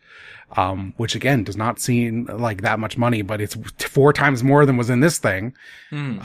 Um, 0.56 0.94
which 0.96 1.14
again 1.14 1.44
does 1.44 1.58
not 1.58 1.78
seem 1.78 2.24
like 2.24 2.62
that 2.62 2.78
much 2.78 2.96
money, 2.96 3.20
but 3.20 3.38
it's 3.38 3.54
four 3.87 4.14
times 4.14 4.42
more 4.42 4.64
than 4.64 4.78
was 4.78 4.88
in 4.88 5.00
this 5.00 5.18
thing. 5.18 5.54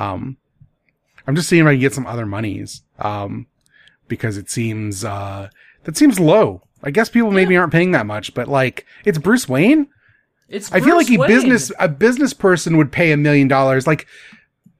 Um, 0.01 0.37
I'm 1.27 1.35
just 1.35 1.49
seeing 1.49 1.63
if 1.63 1.67
I 1.67 1.73
can 1.73 1.81
get 1.81 1.93
some 1.93 2.07
other 2.07 2.25
monies. 2.25 2.83
Um, 2.99 3.47
because 4.07 4.37
it 4.37 4.49
seems, 4.49 5.03
uh, 5.03 5.49
that 5.83 5.97
seems 5.97 6.21
low. 6.21 6.61
I 6.83 6.91
guess 6.91 7.09
people 7.09 7.31
maybe 7.31 7.57
aren't 7.57 7.73
paying 7.73 7.91
that 7.91 8.05
much, 8.05 8.33
but 8.33 8.47
like, 8.47 8.85
it's 9.03 9.17
Bruce 9.17 9.49
Wayne. 9.49 9.87
It's 10.53 10.71
I 10.71 10.79
feel 10.79 10.95
like 10.95 11.09
Wayne. 11.09 11.27
business, 11.27 11.71
a 11.79 11.87
business 11.89 12.33
person 12.33 12.77
would 12.77 12.91
pay 12.91 13.11
a 13.11 13.17
million 13.17 13.47
dollars. 13.47 13.87
Like, 13.87 14.07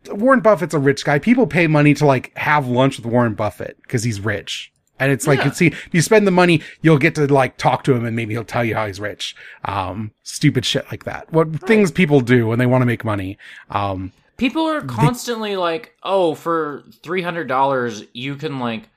Warren 0.10 0.40
Buffett's 0.42 0.74
a 0.74 0.80
rich 0.80 1.04
guy. 1.06 1.18
People 1.20 1.48
pay 1.48 1.66
money 1.68 1.94
to 1.96 2.06
like 2.06 2.38
have 2.38 2.68
lunch 2.68 2.98
with 2.98 3.06
Warren 3.06 3.34
Buffett 3.36 3.78
because 3.82 4.04
he's 4.04 4.20
rich. 4.20 4.72
And 5.00 5.12
it's 5.12 5.26
like, 5.28 5.40
Yeah. 5.40 5.46
you 5.46 5.52
see, 5.54 5.68
if 5.68 5.90
you 5.92 6.02
spend 6.02 6.28
the 6.28 6.32
money, 6.32 6.62
you'll 6.82 6.98
get 7.00 7.16
to 7.16 7.26
like 7.34 7.58
talk 7.58 7.84
to 7.86 7.94
him 7.94 8.06
and 8.06 8.16
maybe 8.16 8.34
he'll 8.34 8.44
tell 8.44 8.64
you 8.64 8.76
how 8.76 8.86
he's 8.86 9.00
rich. 9.00 9.36
Um, 9.66 10.12
stupid 10.24 10.66
shit 10.66 10.86
like 10.92 11.06
that. 11.06 11.32
What 11.34 11.50
things 11.68 11.92
people 11.92 12.22
do 12.22 12.48
when 12.48 12.60
they 12.60 12.66
want 12.68 12.82
to 12.82 12.86
make 12.86 13.04
money. 13.04 13.38
Um, 13.70 14.12
People 14.38 14.66
are 14.68 14.82
constantly 14.82 15.56
like, 15.56 15.94
"Oh, 16.04 16.36
for 16.36 16.84
three 17.02 17.22
hundred 17.22 17.48
dollars, 17.48 18.04
you 18.14 18.36
can 18.36 18.60
like 18.60 18.90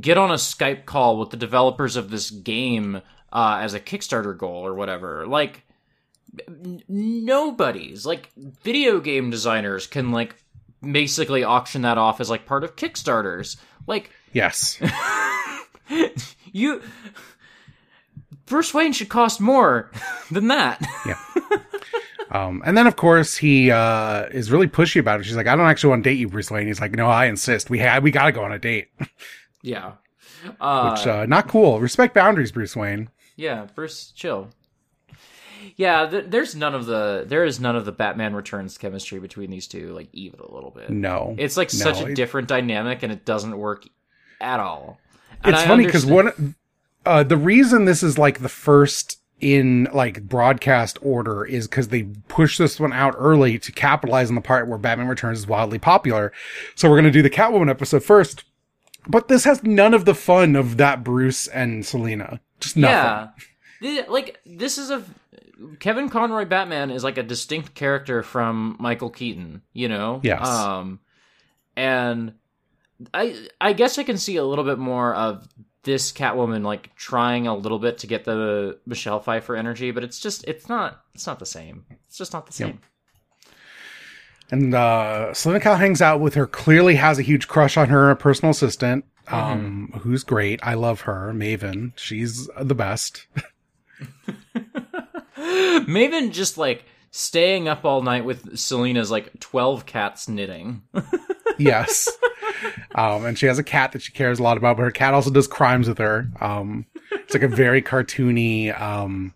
get 0.00 0.16
on 0.18 0.30
a 0.30 0.34
Skype 0.34 0.84
call 0.84 1.18
with 1.18 1.30
the 1.30 1.36
developers 1.36 1.96
of 1.96 2.10
this 2.10 2.30
game 2.30 3.00
uh, 3.32 3.58
as 3.60 3.74
a 3.74 3.80
Kickstarter 3.80 4.36
goal 4.36 4.64
or 4.66 4.74
whatever." 4.74 5.26
Like, 5.26 5.63
nobody's 6.88 8.06
like 8.06 8.30
video 8.62 9.00
game 9.00 9.30
designers 9.30 9.86
can 9.86 10.10
like 10.12 10.36
basically 10.80 11.44
auction 11.44 11.82
that 11.82 11.98
off 11.98 12.20
as 12.20 12.30
like 12.30 12.46
part 12.46 12.64
of 12.64 12.76
Kickstarters. 12.76 13.56
Like, 13.86 14.10
yes. 14.32 14.80
you, 16.52 16.82
Bruce 18.46 18.74
Wayne 18.74 18.92
should 18.92 19.08
cost 19.08 19.40
more 19.40 19.90
than 20.30 20.48
that. 20.48 20.84
Yeah. 21.06 21.18
Um, 22.30 22.62
and 22.64 22.76
then 22.76 22.88
of 22.88 22.96
course 22.96 23.36
he, 23.36 23.70
uh, 23.70 24.24
is 24.32 24.50
really 24.50 24.66
pushy 24.66 24.98
about 24.98 25.20
it. 25.20 25.24
She's 25.24 25.36
like, 25.36 25.46
I 25.46 25.54
don't 25.54 25.66
actually 25.66 25.90
want 25.90 26.04
to 26.04 26.10
date 26.10 26.18
you, 26.18 26.28
Bruce 26.28 26.50
Wayne. 26.50 26.66
He's 26.66 26.80
like, 26.80 26.92
no, 26.92 27.06
I 27.06 27.26
insist. 27.26 27.70
We 27.70 27.78
had, 27.78 28.02
we 28.02 28.10
gotta 28.10 28.32
go 28.32 28.42
on 28.42 28.50
a 28.50 28.58
date. 28.58 28.88
yeah. 29.62 29.92
Uh, 30.60 30.90
Which, 30.96 31.06
uh, 31.06 31.26
not 31.26 31.48
cool. 31.48 31.80
Respect 31.80 32.12
boundaries, 32.12 32.50
Bruce 32.50 32.74
Wayne. 32.74 33.08
Yeah, 33.36 33.66
Bruce, 33.74 34.10
chill. 34.12 34.48
Yeah, 35.76 36.06
th- 36.06 36.26
there's 36.28 36.54
none 36.54 36.74
of 36.74 36.86
the 36.86 37.24
there 37.26 37.44
is 37.44 37.58
none 37.58 37.74
of 37.76 37.84
the 37.84 37.92
Batman 37.92 38.34
Returns 38.34 38.78
chemistry 38.78 39.18
between 39.18 39.50
these 39.50 39.66
two, 39.66 39.92
like 39.92 40.08
even 40.12 40.38
a 40.40 40.52
little 40.52 40.70
bit. 40.70 40.90
No. 40.90 41.34
It's 41.38 41.56
like 41.56 41.72
No, 41.74 41.78
such 41.78 42.00
a 42.00 42.06
it- 42.08 42.14
different 42.14 42.48
dynamic, 42.48 43.02
and 43.02 43.12
it 43.12 43.24
doesn't 43.24 43.56
work 43.58 43.84
at 44.40 44.60
all. 44.60 44.98
And 45.42 45.54
it's 45.54 45.64
I 45.64 45.66
funny 45.66 45.84
because 45.86 46.06
one 46.06 46.54
uh 47.04 47.22
the 47.22 47.36
reason 47.36 47.84
this 47.86 48.02
is 48.02 48.18
like 48.18 48.40
the 48.40 48.48
first 48.48 49.18
in 49.40 49.88
like 49.92 50.22
broadcast 50.22 50.96
order 51.02 51.44
is 51.44 51.66
because 51.66 51.88
they 51.88 52.04
pushed 52.28 52.58
this 52.58 52.78
one 52.78 52.92
out 52.92 53.14
early 53.18 53.58
to 53.58 53.72
capitalize 53.72 54.28
on 54.28 54.36
the 54.36 54.40
part 54.40 54.68
where 54.68 54.78
Batman 54.78 55.08
Returns 55.08 55.40
is 55.40 55.46
wildly 55.46 55.78
popular. 55.78 56.32
So 56.76 56.88
we're 56.88 56.96
gonna 56.96 57.10
do 57.10 57.20
the 57.22 57.28
Catwoman 57.30 57.68
episode 57.68 58.04
first. 58.04 58.44
But 59.06 59.28
this 59.28 59.44
has 59.44 59.62
none 59.64 59.92
of 59.92 60.04
the 60.06 60.14
fun 60.14 60.56
of 60.56 60.76
that 60.78 61.04
Bruce 61.04 61.46
and 61.48 61.84
Selina. 61.84 62.40
Just 62.60 62.76
nothing. 62.76 62.94
yeah, 62.94 63.28
The- 63.84 64.06
like 64.08 64.40
this 64.46 64.78
is 64.78 64.90
a 64.90 65.04
Kevin 65.78 66.08
Conroy 66.08 66.46
Batman 66.46 66.90
is 66.90 67.04
like 67.04 67.18
a 67.18 67.22
distinct 67.22 67.74
character 67.74 68.22
from 68.22 68.76
Michael 68.80 69.10
Keaton, 69.10 69.60
you 69.74 69.88
know. 69.88 70.20
Yes. 70.22 70.46
Um, 70.48 71.00
and 71.76 72.32
I 73.12 73.46
I 73.60 73.74
guess 73.74 73.98
I 73.98 74.02
can 74.04 74.16
see 74.16 74.36
a 74.36 74.44
little 74.44 74.64
bit 74.64 74.78
more 74.78 75.14
of 75.14 75.46
this 75.82 76.12
Catwoman 76.12 76.64
like 76.64 76.94
trying 76.96 77.46
a 77.46 77.54
little 77.54 77.78
bit 77.78 77.98
to 77.98 78.06
get 78.06 78.24
the 78.24 78.78
Michelle 78.86 79.20
Pfeiffer 79.20 79.54
energy, 79.54 79.90
but 79.90 80.02
it's 80.02 80.18
just 80.18 80.44
it's 80.48 80.66
not 80.66 81.02
it's 81.14 81.26
not 81.26 81.38
the 81.38 81.44
same. 81.46 81.84
It's 82.06 82.16
just 82.16 82.32
not 82.32 82.46
the 82.46 82.54
same. 82.54 82.80
And 84.50 84.74
uh 84.74 85.34
Selina 85.34 85.60
Kyle 85.60 85.76
hangs 85.76 86.00
out 86.00 86.20
with 86.20 86.34
her, 86.34 86.46
clearly 86.46 86.94
has 86.94 87.18
a 87.18 87.22
huge 87.22 87.48
crush 87.48 87.76
on 87.76 87.90
her 87.90 88.14
personal 88.14 88.52
assistant, 88.52 89.04
um, 89.28 89.92
who's 90.02 90.24
great. 90.24 90.60
I 90.62 90.72
love 90.72 91.02
her, 91.02 91.32
Maven. 91.34 91.92
She's 91.96 92.48
the 92.58 92.74
best. 92.74 93.26
Maven 95.36 96.32
just 96.32 96.58
like 96.58 96.84
staying 97.10 97.68
up 97.68 97.84
all 97.84 98.02
night 98.02 98.24
with 98.24 98.58
Selina's 98.58 99.10
like 99.10 99.38
twelve 99.40 99.86
cats 99.86 100.28
knitting. 100.28 100.82
yes. 101.58 102.10
Um, 102.94 103.24
and 103.24 103.38
she 103.38 103.46
has 103.46 103.58
a 103.58 103.64
cat 103.64 103.92
that 103.92 104.02
she 104.02 104.12
cares 104.12 104.38
a 104.38 104.42
lot 104.42 104.56
about, 104.56 104.76
but 104.76 104.84
her 104.84 104.90
cat 104.90 105.14
also 105.14 105.30
does 105.30 105.48
crimes 105.48 105.88
with 105.88 105.98
her. 105.98 106.28
Um, 106.40 106.86
it's 107.10 107.34
like 107.34 107.42
a 107.42 107.48
very 107.48 107.82
cartoony, 107.82 108.78
um, 108.80 109.34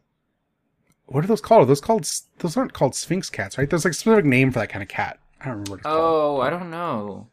what 1.07 1.25
are 1.25 1.27
those 1.27 1.41
called? 1.41 1.63
Are 1.63 1.67
those 1.67 1.81
called, 1.81 2.09
those 2.39 2.57
aren't 2.57 2.73
called 2.73 2.95
Sphynx 2.95 3.31
cats, 3.31 3.59
right? 3.59 3.69
There's 3.69 3.85
like 3.85 3.93
a 3.93 3.95
specific 3.95 4.25
name 4.25 4.53
for 4.53 4.61
that 4.61 4.69
kind 4.69 4.83
of 4.83 4.89
cat. 4.89 5.19
I 5.41 5.47
don't 5.47 5.53
remember 5.55 5.71
what 5.73 5.77
it's 5.79 5.85
called. 5.85 5.99
Oh, 5.99 6.41
I 6.41 6.51
don't 6.51 6.71
know. 6.71 7.27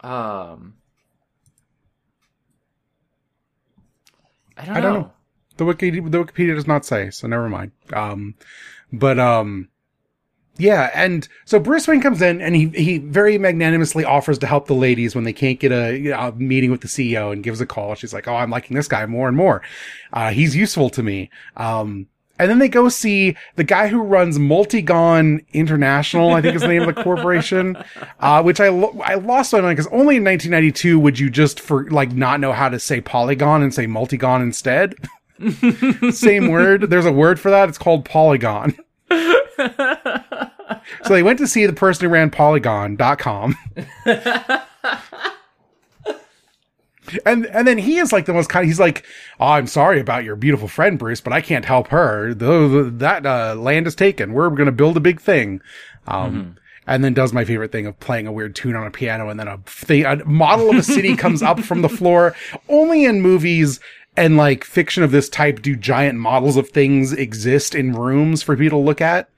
Um, 0.00 0.74
I 4.56 4.64
don't, 4.66 4.76
I 4.76 4.80
don't 4.80 4.94
know. 4.94 5.12
The 5.56 5.64
wiki, 5.64 5.90
the 5.90 6.00
Wikipedia 6.00 6.54
does 6.54 6.66
not 6.66 6.84
say, 6.84 7.10
so 7.10 7.28
never 7.28 7.48
mind. 7.48 7.72
Um, 7.92 8.34
but, 8.92 9.18
um, 9.18 9.68
yeah, 10.56 10.90
and 10.94 11.28
so 11.44 11.58
Bruce 11.58 11.88
Wayne 11.88 12.00
comes 12.00 12.22
in 12.22 12.40
and 12.40 12.54
he, 12.54 12.68
he 12.68 12.98
very 12.98 13.38
magnanimously 13.38 14.04
offers 14.04 14.38
to 14.38 14.46
help 14.46 14.68
the 14.68 14.74
ladies 14.74 15.14
when 15.14 15.24
they 15.24 15.32
can't 15.32 15.58
get 15.58 15.72
a, 15.72 16.10
a 16.10 16.32
meeting 16.32 16.70
with 16.70 16.80
the 16.80 16.88
CEO 16.88 17.32
and 17.32 17.42
gives 17.42 17.60
a 17.60 17.66
call. 17.66 17.94
She's 17.96 18.14
like, 18.14 18.28
Oh, 18.28 18.36
I'm 18.36 18.50
liking 18.50 18.76
this 18.76 18.86
guy 18.86 19.04
more 19.06 19.26
and 19.26 19.36
more. 19.36 19.62
Uh, 20.12 20.30
he's 20.30 20.54
useful 20.54 20.90
to 20.90 21.02
me. 21.02 21.30
Um, 21.56 22.06
and 22.38 22.50
then 22.50 22.58
they 22.58 22.68
go 22.68 22.88
see 22.88 23.36
the 23.56 23.64
guy 23.64 23.88
who 23.88 24.00
runs 24.02 24.38
Multigon 24.38 25.44
International, 25.52 26.32
I 26.32 26.40
think 26.40 26.56
is 26.56 26.62
the 26.62 26.68
name 26.68 26.82
of 26.82 26.94
the 26.94 27.02
corporation, 27.02 27.76
uh, 28.20 28.42
which 28.42 28.60
I, 28.60 28.68
lo- 28.68 29.00
I 29.04 29.14
lost 29.14 29.52
my 29.52 29.60
mind 29.60 29.76
because 29.76 29.92
only 29.92 30.16
in 30.16 30.24
1992 30.24 30.98
would 30.98 31.18
you 31.18 31.30
just 31.30 31.60
for 31.60 31.88
like 31.90 32.12
not 32.12 32.40
know 32.40 32.52
how 32.52 32.68
to 32.68 32.80
say 32.80 33.00
polygon 33.00 33.62
and 33.62 33.72
say 33.72 33.86
multigon 33.86 34.42
instead. 34.42 34.94
Same 36.12 36.48
word. 36.50 36.90
There's 36.90 37.06
a 37.06 37.12
word 37.12 37.40
for 37.40 37.50
that. 37.50 37.68
It's 37.68 37.78
called 37.78 38.04
polygon. 38.04 38.76
so 39.10 41.08
they 41.08 41.22
went 41.22 41.38
to 41.38 41.46
see 41.46 41.66
the 41.66 41.72
person 41.72 42.06
who 42.06 42.12
ran 42.12 42.30
polygon.com. 42.30 43.56
and 47.26 47.46
and 47.46 47.66
then 47.68 47.78
he 47.78 47.98
is 47.98 48.12
like 48.12 48.26
the 48.26 48.32
most 48.32 48.48
kind 48.48 48.66
he's 48.66 48.80
like, 48.80 49.04
oh, 49.40 49.46
I'm 49.48 49.66
sorry 49.66 50.00
about 50.00 50.24
your 50.24 50.36
beautiful 50.36 50.68
friend, 50.68 50.98
Bruce, 50.98 51.20
but 51.20 51.32
I 51.32 51.40
can't 51.40 51.64
help 51.64 51.88
her. 51.88 52.32
Though 52.34 52.84
that 52.90 53.26
uh, 53.26 53.54
land 53.56 53.86
is 53.86 53.94
taken. 53.94 54.32
We're 54.32 54.50
going 54.50 54.66
to 54.66 54.72
build 54.72 54.96
a 54.96 55.00
big 55.00 55.20
thing. 55.20 55.60
Um, 56.06 56.56
And 56.86 57.02
then 57.02 57.14
does 57.14 57.32
my 57.32 57.46
favorite 57.46 57.72
thing 57.72 57.86
of 57.86 57.98
playing 57.98 58.26
a 58.26 58.32
weird 58.32 58.54
tune 58.54 58.76
on 58.76 58.86
a 58.86 58.90
piano, 58.90 59.30
and 59.30 59.40
then 59.40 59.48
a, 59.48 59.56
thing, 59.64 60.04
a 60.04 60.22
model 60.26 60.68
of 60.68 60.76
a 60.76 60.82
city 60.82 61.16
comes 61.16 61.42
up 61.42 61.60
from 61.60 61.80
the 61.80 61.88
floor. 61.88 62.36
Only 62.68 63.06
in 63.06 63.22
movies 63.22 63.80
and 64.16 64.36
like 64.36 64.64
fiction 64.64 65.02
of 65.02 65.10
this 65.10 65.28
type 65.28 65.62
do 65.62 65.76
giant 65.76 66.18
models 66.18 66.56
of 66.56 66.68
things 66.70 67.12
exist 67.12 67.74
in 67.74 67.92
rooms 67.92 68.42
for 68.42 68.56
people 68.56 68.80
to 68.80 68.84
look 68.84 69.00
at. 69.00 69.28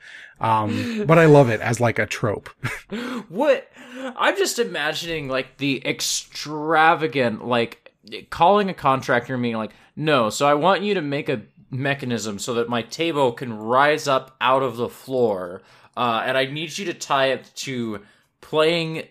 Um, 0.40 1.04
but 1.06 1.18
I 1.18 1.26
love 1.26 1.48
it 1.48 1.60
as 1.60 1.80
like 1.80 1.98
a 1.98 2.06
trope. 2.06 2.50
What? 3.28 3.68
I'm 4.16 4.36
just 4.36 4.60
imagining 4.60 5.28
like 5.28 5.56
the 5.56 5.84
extravagant, 5.84 7.44
like 7.44 7.92
calling 8.30 8.70
a 8.70 8.74
contractor 8.74 9.34
and 9.34 9.42
being 9.42 9.56
like, 9.56 9.72
"No, 9.96 10.30
so 10.30 10.46
I 10.46 10.54
want 10.54 10.82
you 10.82 10.94
to 10.94 11.02
make 11.02 11.28
a 11.28 11.42
mechanism 11.70 12.38
so 12.38 12.54
that 12.54 12.68
my 12.68 12.82
table 12.82 13.32
can 13.32 13.52
rise 13.52 14.06
up 14.06 14.36
out 14.40 14.62
of 14.62 14.76
the 14.76 14.88
floor, 14.88 15.62
uh, 15.96 16.22
and 16.24 16.38
I 16.38 16.44
need 16.44 16.78
you 16.78 16.84
to 16.84 16.94
tie 16.94 17.28
it 17.28 17.50
to 17.56 18.00
playing 18.40 19.08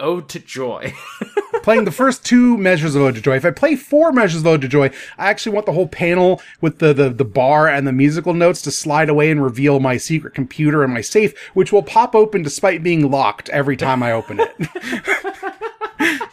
Ode 0.00 0.28
to 0.30 0.38
Joy." 0.38 0.94
playing 1.62 1.84
the 1.84 1.90
first 1.90 2.24
two 2.24 2.56
measures 2.56 2.94
of 2.94 3.02
Ode 3.02 3.14
to 3.16 3.20
Joy. 3.20 3.36
If 3.36 3.44
I 3.44 3.50
play 3.50 3.76
four 3.76 4.10
measures 4.10 4.40
of 4.40 4.46
Ode 4.46 4.62
to 4.62 4.68
Joy, 4.68 4.90
I 5.18 5.28
actually 5.28 5.52
want 5.52 5.66
the 5.66 5.72
whole 5.72 5.86
panel 5.86 6.40
with 6.60 6.78
the, 6.78 6.94
the, 6.94 7.10
the 7.10 7.24
bar 7.26 7.68
and 7.68 7.86
the 7.86 7.92
musical 7.92 8.32
notes 8.32 8.62
to 8.62 8.70
slide 8.70 9.10
away 9.10 9.30
and 9.30 9.42
reveal 9.42 9.78
my 9.78 9.98
secret 9.98 10.34
computer 10.34 10.82
and 10.82 10.94
my 10.94 11.02
safe, 11.02 11.38
which 11.54 11.72
will 11.72 11.82
pop 11.82 12.14
open 12.14 12.42
despite 12.42 12.82
being 12.82 13.10
locked 13.10 13.50
every 13.50 13.76
time 13.76 14.02
I 14.02 14.12
open 14.12 14.40
it. 14.40 14.54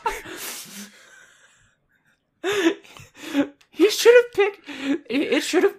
He 3.75 3.89
should 3.89 4.15
have 4.15 4.33
picked. 4.33 4.69
It, 5.09 5.21
it 5.33 5.43
should 5.43 5.63
have. 5.63 5.75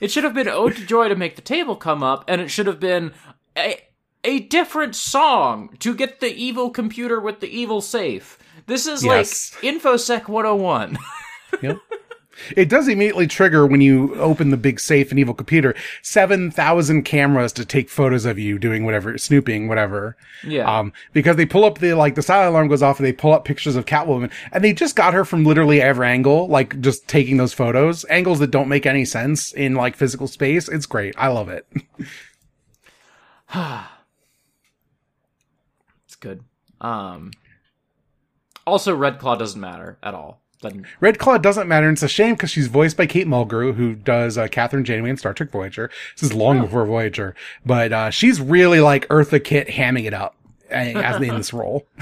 It 0.00 0.10
should 0.10 0.24
have 0.24 0.34
been 0.34 0.48
"Ode 0.48 0.76
to 0.76 0.84
Joy" 0.84 1.08
to 1.08 1.16
make 1.16 1.36
the 1.36 1.42
table 1.42 1.74
come 1.74 2.02
up, 2.02 2.24
and 2.28 2.40
it 2.40 2.50
should 2.50 2.66
have 2.66 2.78
been 2.78 3.12
eh, 3.56 3.76
a 4.24 4.40
different 4.40 4.94
song 4.94 5.76
to 5.80 5.94
get 5.94 6.20
the 6.20 6.32
evil 6.34 6.70
computer 6.70 7.20
with 7.20 7.40
the 7.40 7.48
evil 7.48 7.80
safe. 7.80 8.38
This 8.66 8.86
is 8.86 9.04
Yes. 9.04 9.54
like 9.62 9.74
InfoSec 9.74 10.28
101. 10.28 10.98
Yep. 11.62 11.78
It 12.56 12.68
does 12.68 12.88
immediately 12.88 13.26
trigger 13.26 13.66
when 13.66 13.80
you 13.80 14.14
open 14.14 14.50
the 14.50 14.56
big 14.56 14.80
safe 14.80 15.10
and 15.10 15.18
evil 15.18 15.34
computer. 15.34 15.74
7,000 16.02 17.02
cameras 17.02 17.52
to 17.54 17.64
take 17.64 17.90
photos 17.90 18.24
of 18.24 18.38
you 18.38 18.58
doing 18.58 18.84
whatever, 18.84 19.18
snooping, 19.18 19.68
whatever. 19.68 20.16
yeah. 20.46 20.64
Um, 20.78 20.92
because 21.12 21.36
they 21.36 21.44
pull 21.44 21.64
up 21.64 21.78
the, 21.80 21.94
like, 21.94 22.14
the 22.14 22.22
silent 22.22 22.50
alarm 22.50 22.68
goes 22.68 22.82
off 22.82 22.98
and 22.98 23.06
they 23.06 23.12
pull 23.12 23.32
up 23.32 23.44
pictures 23.44 23.76
of 23.76 23.84
Catwoman 23.84 24.30
and 24.52 24.64
they 24.64 24.72
just 24.72 24.96
got 24.96 25.12
her 25.12 25.24
from 25.24 25.44
literally 25.44 25.82
every 25.82 26.06
angle, 26.06 26.46
like 26.48 26.80
just 26.80 27.06
taking 27.08 27.36
those 27.36 27.52
photos, 27.52 28.06
angles 28.08 28.38
that 28.38 28.50
don't 28.52 28.68
make 28.68 28.86
any 28.86 29.04
sense 29.04 29.52
in 29.52 29.74
like 29.74 29.96
physical 29.96 30.28
space. 30.28 30.68
It's 30.68 30.86
great. 30.86 31.14
I 31.18 31.28
love 31.28 31.48
it. 31.48 31.66
good. 36.20 36.44
Um. 36.80 37.32
Also, 38.66 38.94
Red 38.94 39.18
Claw 39.18 39.36
doesn't 39.36 39.60
matter 39.60 39.98
at 40.02 40.14
all. 40.14 40.40
Doesn't. 40.60 40.86
Red 41.00 41.18
Claw 41.18 41.38
doesn't 41.38 41.66
matter. 41.66 41.88
And 41.88 41.96
it's 41.96 42.02
a 42.02 42.08
shame 42.08 42.34
because 42.34 42.50
she's 42.50 42.66
voiced 42.68 42.96
by 42.96 43.06
Kate 43.06 43.26
Mulgrew, 43.26 43.74
who 43.74 43.94
does 43.94 44.36
uh, 44.36 44.46
Kathryn 44.46 44.84
Janeway 44.84 45.10
in 45.10 45.16
Star 45.16 45.32
Trek 45.32 45.50
Voyager. 45.50 45.90
This 46.16 46.30
is 46.30 46.36
long 46.36 46.60
before 46.60 46.84
Voyager, 46.84 47.34
but 47.64 47.92
uh, 47.92 48.10
she's 48.10 48.40
really 48.40 48.80
like 48.80 49.08
Eartha 49.08 49.42
Kitt 49.42 49.68
hamming 49.68 50.04
it 50.04 50.14
up 50.14 50.36
uh, 50.70 50.74
as 50.74 51.20
in 51.20 51.36
this 51.36 51.52
role. 51.52 51.86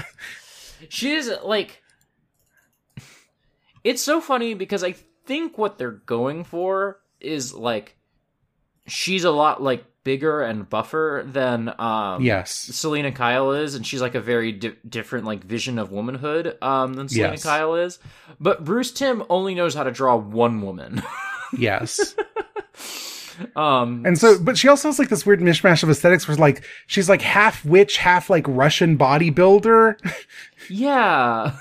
She 0.87 1.13
is 1.13 1.31
like. 1.43 1.83
It's 3.83 4.01
so 4.01 4.21
funny 4.21 4.53
because 4.55 4.83
I 4.83 4.93
think 5.25 5.57
what 5.57 5.77
they're 5.77 5.91
going 5.91 6.43
for 6.43 6.99
is 7.19 7.53
like. 7.53 7.95
She's 8.87 9.23
a 9.23 9.29
lot 9.29 9.61
like 9.61 9.85
bigger 10.03 10.41
and 10.41 10.69
buffer 10.69 11.23
than 11.25 11.73
um 11.79 12.21
Yes. 12.23 12.51
Selina 12.51 13.11
Kyle 13.11 13.51
is, 13.51 13.75
and 13.75 13.85
she's 13.85 14.01
like 14.01 14.15
a 14.15 14.21
very 14.21 14.51
di- 14.51 14.75
different 14.87 15.25
like 15.25 15.43
vision 15.43 15.77
of 15.79 15.91
womanhood 15.91 16.57
um 16.61 16.93
than 16.93 17.09
Selina 17.09 17.31
Yes. 17.33 17.43
Kyle 17.43 17.75
is. 17.75 17.99
But 18.39 18.63
Bruce 18.63 18.91
Timm 18.91 19.23
only 19.29 19.55
knows 19.55 19.75
how 19.75 19.83
to 19.83 19.91
draw 19.91 20.15
one 20.15 20.61
woman. 20.61 21.01
Yes. 21.57 22.13
um 23.55 24.03
And 24.05 24.17
so, 24.17 24.37
but 24.39 24.57
she 24.57 24.67
also 24.67 24.87
has 24.89 24.99
like 24.99 25.09
this 25.09 25.25
weird 25.25 25.39
mishmash 25.39 25.81
of 25.83 25.89
aesthetics 25.89 26.27
where 26.27 26.37
like, 26.37 26.63
she's 26.87 27.09
like 27.09 27.21
half 27.21 27.63
witch, 27.65 27.97
half 27.97 28.29
like 28.29 28.45
Russian 28.47 28.97
bodybuilder, 28.97 29.97
yeah. 30.69 31.55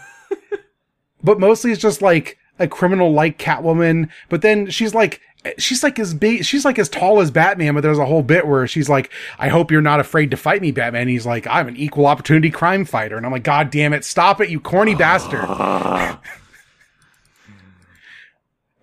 but 1.22 1.40
mostly 1.40 1.72
it's 1.72 1.80
just 1.80 2.02
like 2.02 2.38
a 2.58 2.68
criminal 2.68 3.12
like 3.12 3.38
Catwoman. 3.38 4.10
But 4.28 4.42
then 4.42 4.68
she's 4.70 4.94
like, 4.94 5.20
she's 5.58 5.82
like 5.82 5.98
as 5.98 6.12
big, 6.14 6.44
she's 6.44 6.64
like 6.64 6.78
as 6.78 6.88
tall 6.88 7.20
as 7.20 7.30
Batman, 7.30 7.74
but 7.74 7.82
there's 7.82 7.98
a 7.98 8.04
whole 8.06 8.22
bit 8.22 8.46
where 8.46 8.66
she's 8.66 8.88
like, 8.88 9.10
I 9.38 9.48
hope 9.48 9.70
you're 9.70 9.80
not 9.80 10.00
afraid 10.00 10.30
to 10.32 10.36
fight 10.36 10.60
me, 10.60 10.70
Batman. 10.72 11.02
And 11.02 11.10
he's 11.10 11.24
like, 11.26 11.46
I'm 11.46 11.68
an 11.68 11.76
equal 11.76 12.06
opportunity 12.06 12.50
crime 12.50 12.84
fighter. 12.84 13.16
And 13.16 13.24
I'm 13.24 13.32
like, 13.32 13.44
God 13.44 13.70
damn 13.70 13.92
it. 13.92 14.04
Stop 14.04 14.40
it, 14.40 14.48
you 14.50 14.60
corny 14.60 14.94
bastard. 14.96 15.46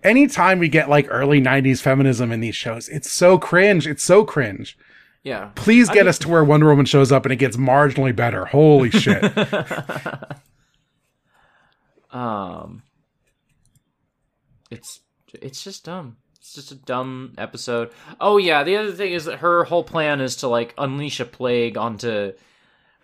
Anytime 0.02 0.58
we 0.60 0.68
get 0.68 0.88
like 0.88 1.06
early 1.10 1.40
90s 1.40 1.80
feminism 1.80 2.30
in 2.30 2.40
these 2.40 2.54
shows, 2.56 2.88
it's 2.88 3.10
so 3.10 3.38
cringe. 3.38 3.86
It's 3.86 4.02
so 4.02 4.24
cringe. 4.24 4.78
Yeah. 5.24 5.50
Please 5.56 5.88
I 5.90 5.94
get 5.94 6.00
mean- 6.02 6.08
us 6.10 6.18
to 6.20 6.28
where 6.28 6.44
Wonder 6.44 6.66
Woman 6.66 6.86
shows 6.86 7.10
up 7.10 7.24
and 7.24 7.32
it 7.32 7.36
gets 7.36 7.56
marginally 7.56 8.14
better. 8.14 8.44
Holy 8.44 8.90
shit. 8.90 9.22
Um, 12.12 12.82
it's 14.70 15.00
it's 15.34 15.62
just 15.62 15.84
dumb. 15.84 16.16
It's 16.46 16.54
just 16.54 16.70
a 16.70 16.76
dumb 16.76 17.32
episode. 17.38 17.90
Oh 18.20 18.36
yeah, 18.36 18.62
the 18.62 18.76
other 18.76 18.92
thing 18.92 19.12
is 19.12 19.24
that 19.24 19.40
her 19.40 19.64
whole 19.64 19.82
plan 19.82 20.20
is 20.20 20.36
to 20.36 20.46
like 20.46 20.74
unleash 20.78 21.18
a 21.18 21.24
plague 21.24 21.76
onto 21.76 22.34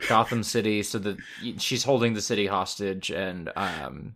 Gotham 0.09 0.45
City, 0.45 0.85
so 0.85 1.01
that 1.01 1.17
she's 1.59 1.83
holding 1.83 2.15
the 2.15 2.21
city 2.21 2.47
hostage, 2.47 3.11
and 3.11 3.51
um, 3.57 4.15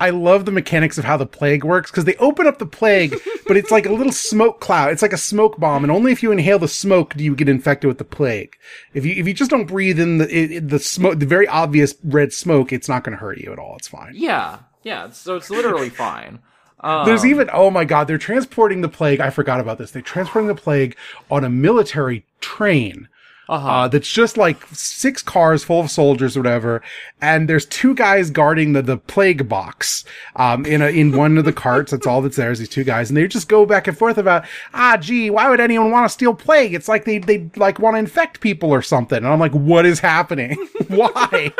I 0.00 0.10
love 0.10 0.44
the 0.44 0.50
mechanics 0.50 0.98
of 0.98 1.04
how 1.04 1.16
the 1.16 1.24
plague 1.24 1.62
works 1.62 1.92
because 1.92 2.04
they 2.04 2.16
open 2.16 2.48
up 2.48 2.58
the 2.58 2.66
plague, 2.66 3.14
but 3.46 3.56
it's 3.56 3.70
like 3.70 3.86
a 3.86 3.92
little 3.92 4.10
smoke 4.10 4.58
cloud. 4.58 4.90
It's 4.90 5.02
like 5.02 5.12
a 5.12 5.18
smoke 5.18 5.60
bomb, 5.60 5.84
and 5.84 5.92
only 5.92 6.10
if 6.10 6.20
you 6.20 6.32
inhale 6.32 6.58
the 6.58 6.66
smoke 6.66 7.14
do 7.14 7.22
you 7.22 7.36
get 7.36 7.48
infected 7.48 7.86
with 7.86 7.98
the 7.98 8.04
plague. 8.04 8.56
If 8.92 9.06
you 9.06 9.12
if 9.12 9.28
you 9.28 9.34
just 9.34 9.52
don't 9.52 9.66
breathe 9.66 10.00
in 10.00 10.18
the 10.18 10.36
it, 10.36 10.68
the 10.68 10.80
smoke, 10.80 11.20
the 11.20 11.26
very 11.26 11.46
obvious 11.46 11.94
red 12.02 12.32
smoke, 12.32 12.72
it's 12.72 12.88
not 12.88 13.04
going 13.04 13.16
to 13.16 13.22
hurt 13.22 13.38
you 13.38 13.52
at 13.52 13.60
all. 13.60 13.76
It's 13.76 13.86
fine. 13.86 14.14
yeah, 14.16 14.58
yeah. 14.82 15.10
So 15.10 15.36
it's 15.36 15.48
literally 15.48 15.90
fine. 15.90 16.40
Um, 16.82 17.06
There's 17.06 17.24
even 17.24 17.48
oh 17.52 17.70
my 17.70 17.84
god, 17.84 18.08
they're 18.08 18.18
transporting 18.18 18.80
the 18.80 18.88
plague. 18.88 19.20
I 19.20 19.30
forgot 19.30 19.60
about 19.60 19.78
this. 19.78 19.90
They're 19.92 20.02
transporting 20.02 20.48
the 20.48 20.54
plague 20.54 20.96
on 21.30 21.44
a 21.44 21.50
military 21.50 22.24
train. 22.40 23.08
uh-huh. 23.48 23.68
Uh, 23.68 23.88
that's 23.88 24.10
just 24.10 24.36
like 24.36 24.64
six 24.72 25.20
cars 25.22 25.62
full 25.64 25.80
of 25.80 25.90
soldiers 25.90 26.36
or 26.36 26.40
whatever. 26.40 26.80
And 27.20 27.48
there's 27.48 27.66
two 27.66 27.94
guys 27.94 28.30
guarding 28.30 28.72
the, 28.72 28.82
the 28.82 28.96
plague 28.96 29.48
box, 29.48 30.04
um, 30.36 30.64
in 30.64 30.80
a, 30.80 30.86
in 30.86 31.14
one 31.16 31.36
of 31.38 31.44
the 31.44 31.52
carts. 31.52 31.90
That's 31.90 32.06
all 32.06 32.22
that's 32.22 32.36
there 32.36 32.50
is 32.52 32.60
these 32.60 32.68
two 32.68 32.84
guys. 32.84 33.10
And 33.10 33.16
they 33.16 33.26
just 33.26 33.48
go 33.48 33.66
back 33.66 33.88
and 33.88 33.98
forth 33.98 34.16
about, 34.16 34.44
ah, 34.72 34.96
gee, 34.96 35.28
why 35.28 35.50
would 35.50 35.60
anyone 35.60 35.90
want 35.90 36.04
to 36.04 36.08
steal 36.12 36.34
plague? 36.34 36.72
It's 36.72 36.88
like 36.88 37.04
they, 37.04 37.18
they 37.18 37.50
like 37.56 37.78
want 37.78 37.94
to 37.94 37.98
infect 37.98 38.40
people 38.40 38.70
or 38.70 38.80
something. 38.80 39.18
And 39.18 39.26
I'm 39.26 39.40
like, 39.40 39.52
what 39.52 39.86
is 39.86 39.98
happening? 40.00 40.56
why? 40.88 41.52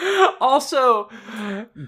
also, 0.40 1.08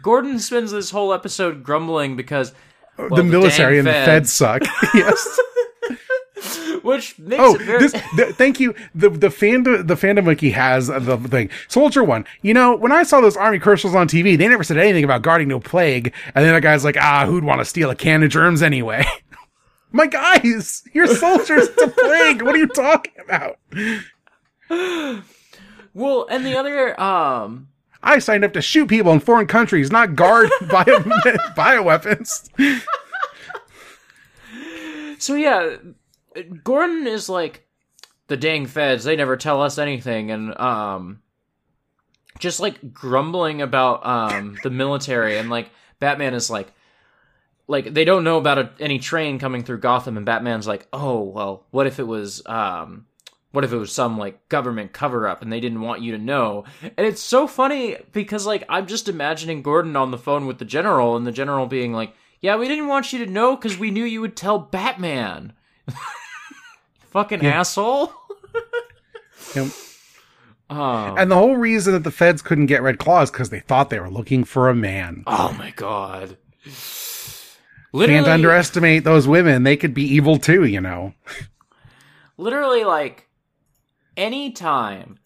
Gordon 0.02 0.38
spends 0.38 0.70
this 0.72 0.90
whole 0.90 1.12
episode 1.12 1.62
grumbling 1.62 2.16
because 2.16 2.52
well, 2.98 3.08
the 3.10 3.24
military 3.24 3.76
dang 3.76 3.78
and 3.80 3.88
the 3.88 3.92
feds 3.92 4.32
suck. 4.32 4.62
yes. 4.94 5.40
which 6.82 7.16
makes 7.18 7.40
Oh, 7.42 7.54
it 7.54 7.62
very. 7.62 7.78
this, 7.78 7.92
th- 8.16 8.34
thank 8.34 8.58
you. 8.58 8.74
The, 8.94 9.08
the 9.10 9.28
fandom, 9.28 9.86
the 9.86 9.94
fandom 9.94 10.24
wiki 10.26 10.50
has 10.50 10.88
the 10.88 11.16
thing. 11.28 11.50
Soldier 11.68 12.02
one. 12.02 12.24
You 12.42 12.54
know, 12.54 12.74
when 12.76 12.90
I 12.92 13.04
saw 13.04 13.20
those 13.20 13.36
army 13.36 13.58
commercials 13.60 13.94
on 13.94 14.08
TV, 14.08 14.36
they 14.36 14.48
never 14.48 14.64
said 14.64 14.78
anything 14.78 15.04
about 15.04 15.22
guarding 15.22 15.48
no 15.48 15.60
plague. 15.60 16.12
And 16.34 16.44
then 16.44 16.54
the 16.54 16.60
guy's 16.60 16.84
like, 16.84 16.96
ah, 16.98 17.26
who'd 17.26 17.44
want 17.44 17.60
to 17.60 17.64
steal 17.64 17.90
a 17.90 17.94
can 17.94 18.22
of 18.22 18.30
germs 18.30 18.62
anyway? 18.62 19.04
My 19.92 20.06
guys, 20.06 20.82
you're 20.94 21.06
soldiers 21.06 21.68
to 21.68 21.88
plague. 21.96 22.42
What 22.42 22.54
are 22.54 22.58
you 22.58 22.66
talking 22.68 23.12
about? 23.22 23.58
well, 25.94 26.26
and 26.30 26.46
the 26.46 26.56
other 26.56 26.98
um 27.00 27.68
I 28.02 28.18
signed 28.18 28.44
up 28.44 28.52
to 28.54 28.62
shoot 28.62 28.88
people 28.88 29.12
in 29.12 29.20
foreign 29.20 29.46
countries, 29.46 29.90
not 29.90 30.16
guard 30.16 30.50
bio, 30.68 30.84
bioweapons. 31.56 32.50
So 35.18 35.34
yeah, 35.34 35.76
Gordon 36.64 37.06
is 37.06 37.28
like 37.28 37.64
the 38.26 38.36
dang 38.36 38.66
feds. 38.66 39.04
They 39.04 39.14
never 39.14 39.36
tell 39.36 39.62
us 39.62 39.78
anything, 39.78 40.30
and 40.32 40.58
um, 40.58 41.22
just 42.40 42.58
like 42.58 42.92
grumbling 42.92 43.62
about 43.62 44.04
um 44.04 44.56
the 44.64 44.70
military, 44.70 45.38
and 45.38 45.48
like 45.48 45.70
Batman 46.00 46.34
is 46.34 46.50
like, 46.50 46.72
like 47.68 47.94
they 47.94 48.04
don't 48.04 48.24
know 48.24 48.38
about 48.38 48.58
a, 48.58 48.70
any 48.80 48.98
train 48.98 49.38
coming 49.38 49.62
through 49.62 49.78
Gotham, 49.78 50.16
and 50.16 50.26
Batman's 50.26 50.66
like, 50.66 50.88
oh 50.92 51.22
well, 51.22 51.66
what 51.70 51.86
if 51.86 52.00
it 52.00 52.06
was 52.06 52.42
um. 52.46 53.06
What 53.52 53.64
if 53.64 53.72
it 53.72 53.76
was 53.76 53.92
some 53.92 54.18
like 54.18 54.48
government 54.48 54.92
cover 54.92 55.28
up 55.28 55.42
and 55.42 55.52
they 55.52 55.60
didn't 55.60 55.80
want 55.82 56.02
you 56.02 56.12
to 56.12 56.18
know? 56.18 56.64
And 56.82 57.06
it's 57.06 57.22
so 57.22 57.46
funny 57.46 57.96
because 58.12 58.44
like 58.46 58.64
I'm 58.68 58.86
just 58.86 59.08
imagining 59.08 59.62
Gordon 59.62 59.94
on 59.94 60.10
the 60.10 60.18
phone 60.18 60.46
with 60.46 60.58
the 60.58 60.64
general 60.64 61.16
and 61.16 61.26
the 61.26 61.32
general 61.32 61.66
being 61.66 61.92
like, 61.92 62.14
"Yeah, 62.40 62.56
we 62.56 62.66
didn't 62.66 62.88
want 62.88 63.12
you 63.12 63.24
to 63.24 63.30
know 63.30 63.54
because 63.56 63.78
we 63.78 63.90
knew 63.90 64.04
you 64.04 64.20
would 64.22 64.36
tell 64.36 64.58
Batman." 64.58 65.52
Fucking 67.10 67.44
asshole. 67.46 68.12
Yep. 69.54 69.66
Oh. 70.70 71.14
And 71.18 71.30
the 71.30 71.34
whole 71.34 71.56
reason 71.56 71.92
that 71.92 72.04
the 72.04 72.10
feds 72.10 72.40
couldn't 72.40 72.66
get 72.66 72.80
Red 72.80 72.98
Claw 72.98 73.20
is 73.22 73.30
because 73.30 73.50
they 73.50 73.60
thought 73.60 73.90
they 73.90 74.00
were 74.00 74.08
looking 74.08 74.44
for 74.44 74.70
a 74.70 74.74
man. 74.74 75.24
oh 75.26 75.52
my 75.58 75.72
god. 75.72 76.38
Literally, 77.92 78.22
Can't 78.22 78.32
underestimate 78.32 79.04
those 79.04 79.28
women. 79.28 79.64
They 79.64 79.76
could 79.76 79.92
be 79.92 80.04
evil 80.04 80.38
too, 80.38 80.64
you 80.64 80.80
know. 80.80 81.12
literally 82.38 82.84
like 82.84 83.28
anytime 84.16 85.18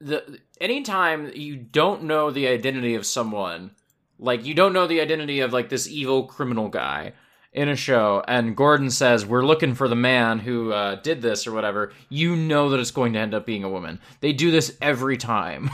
the 0.00 0.38
anytime 0.60 1.30
you 1.34 1.56
don't 1.56 2.02
know 2.04 2.30
the 2.30 2.48
identity 2.48 2.94
of 2.94 3.04
someone 3.06 3.70
like 4.18 4.44
you 4.44 4.54
don't 4.54 4.72
know 4.72 4.86
the 4.86 5.00
identity 5.00 5.40
of 5.40 5.52
like 5.52 5.68
this 5.68 5.88
evil 5.88 6.24
criminal 6.24 6.68
guy 6.68 7.12
in 7.52 7.68
a 7.68 7.76
show 7.76 8.22
and 8.26 8.56
gordon 8.56 8.90
says 8.90 9.26
we're 9.26 9.44
looking 9.44 9.74
for 9.74 9.88
the 9.88 9.96
man 9.96 10.38
who 10.38 10.72
uh, 10.72 10.94
did 10.96 11.20
this 11.20 11.46
or 11.46 11.52
whatever 11.52 11.92
you 12.08 12.34
know 12.36 12.70
that 12.70 12.80
it's 12.80 12.90
going 12.90 13.12
to 13.12 13.18
end 13.18 13.34
up 13.34 13.44
being 13.44 13.64
a 13.64 13.68
woman 13.68 14.00
they 14.20 14.32
do 14.32 14.50
this 14.50 14.76
every 14.80 15.16
time 15.16 15.68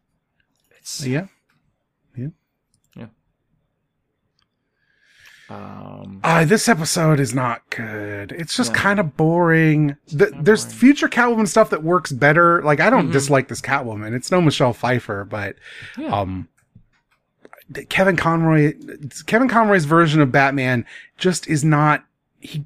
it's 0.78 1.06
Yeah. 1.06 1.26
Um 5.48 6.20
Uh, 6.24 6.44
this 6.44 6.68
episode 6.68 7.20
is 7.20 7.34
not 7.34 7.62
good. 7.70 8.32
It's 8.32 8.56
just 8.56 8.72
Yeah. 8.72 8.78
kind 8.80 9.00
of 9.00 9.16
boring. 9.16 9.96
The, 10.08 10.32
there's 10.40 10.64
boring. 10.64 10.78
future 10.78 11.08
Catwoman 11.08 11.46
stuff 11.48 11.70
that 11.70 11.82
works 11.84 12.10
better. 12.12 12.62
Like 12.62 12.80
I 12.80 12.90
don't 12.90 13.08
Mhm. 13.08 13.12
dislike 13.12 13.48
this 13.48 13.60
Catwoman. 13.60 14.12
It's 14.12 14.30
no 14.32 14.40
Michelle 14.40 14.72
Pfeiffer, 14.72 15.24
but 15.24 15.56
Yeah. 15.96 16.08
um, 16.08 16.48
Kevin 17.88 18.16
Conroy, 18.16 18.74
Kevin 19.26 19.48
Conroy's 19.48 19.84
version 19.86 20.20
of 20.20 20.30
Batman 20.30 20.84
just 21.18 21.48
is 21.48 21.64
not, 21.64 22.04
he, 22.40 22.64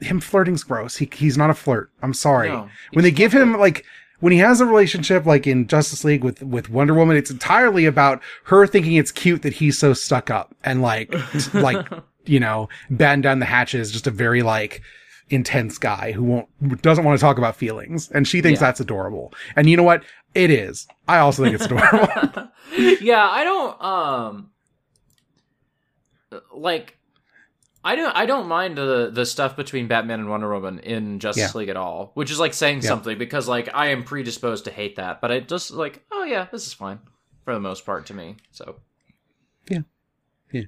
him 0.00 0.18
flirting's 0.20 0.64
gross. 0.64 0.96
He, 0.96 1.08
he's 1.12 1.38
not 1.38 1.50
a 1.50 1.54
flirt. 1.54 1.90
I'm 2.02 2.14
sorry. 2.14 2.48
No, 2.48 2.68
when 2.92 3.04
they 3.04 3.12
give 3.12 3.32
him 3.32 3.56
like, 3.58 3.84
when 4.20 4.32
he 4.32 4.38
has 4.38 4.60
a 4.60 4.66
relationship 4.66 5.26
like 5.26 5.46
in 5.46 5.66
Justice 5.66 6.04
League 6.04 6.22
with, 6.24 6.42
with 6.42 6.70
Wonder 6.70 6.94
Woman, 6.94 7.16
it's 7.16 7.30
entirely 7.30 7.86
about 7.86 8.22
her 8.44 8.66
thinking 8.66 8.94
it's 8.94 9.10
cute 9.12 9.42
that 9.42 9.54
he's 9.54 9.76
so 9.78 9.92
stuck 9.92 10.30
up 10.30 10.54
and 10.64 10.82
like, 10.82 11.14
like, 11.54 11.86
you 12.26 12.38
know, 12.40 12.68
batten 12.90 13.20
down 13.20 13.38
the 13.38 13.46
hatches, 13.46 13.90
just 13.90 14.06
a 14.06 14.10
very 14.10 14.42
like, 14.42 14.82
intense 15.32 15.78
guy 15.78 16.10
who 16.10 16.24
won't, 16.24 16.82
doesn't 16.82 17.04
want 17.04 17.16
to 17.16 17.20
talk 17.20 17.38
about 17.38 17.54
feelings. 17.54 18.10
And 18.10 18.26
she 18.26 18.40
thinks 18.42 18.60
Yeah. 18.60 18.66
that's 18.66 18.80
adorable. 18.80 19.32
And 19.54 19.70
you 19.70 19.76
know 19.76 19.84
what? 19.84 20.02
It 20.34 20.50
is. 20.50 20.88
I 21.06 21.18
also 21.18 21.44
think 21.44 21.54
it's 21.54 21.64
adorable. 21.66 22.48
yeah, 23.00 23.28
I 23.30 23.44
don't 23.44 23.82
um 23.82 24.50
like 26.54 26.96
I 27.82 27.96
don't 27.96 28.14
I 28.14 28.26
don't 28.26 28.46
mind 28.48 28.76
the 28.76 29.10
the 29.12 29.24
stuff 29.24 29.56
between 29.56 29.88
Batman 29.88 30.20
and 30.20 30.28
Wonder 30.28 30.52
Woman 30.52 30.78
in 30.80 31.18
Justice 31.18 31.54
Yeah. 31.54 31.58
League 31.58 31.68
at 31.70 31.76
all, 31.76 32.10
which 32.14 32.30
is 32.30 32.38
like 32.38 32.52
saying 32.54 32.82
Yeah. 32.82 32.88
something 32.88 33.16
because 33.16 33.48
like 33.48 33.68
I 33.74 33.86
am 33.88 34.04
predisposed 34.04 34.64
to 34.66 34.70
hate 34.70 34.96
that, 34.96 35.20
but 35.20 35.32
I 35.32 35.40
just 35.40 35.70
like 35.70 36.04
oh 36.12 36.24
yeah, 36.24 36.46
this 36.52 36.66
is 36.66 36.72
fine 36.74 36.98
for 37.44 37.54
the 37.54 37.60
most 37.60 37.86
part 37.86 38.06
to 38.06 38.14
me. 38.14 38.36
So 38.50 38.76
yeah, 39.70 39.80
yeah. 40.52 40.62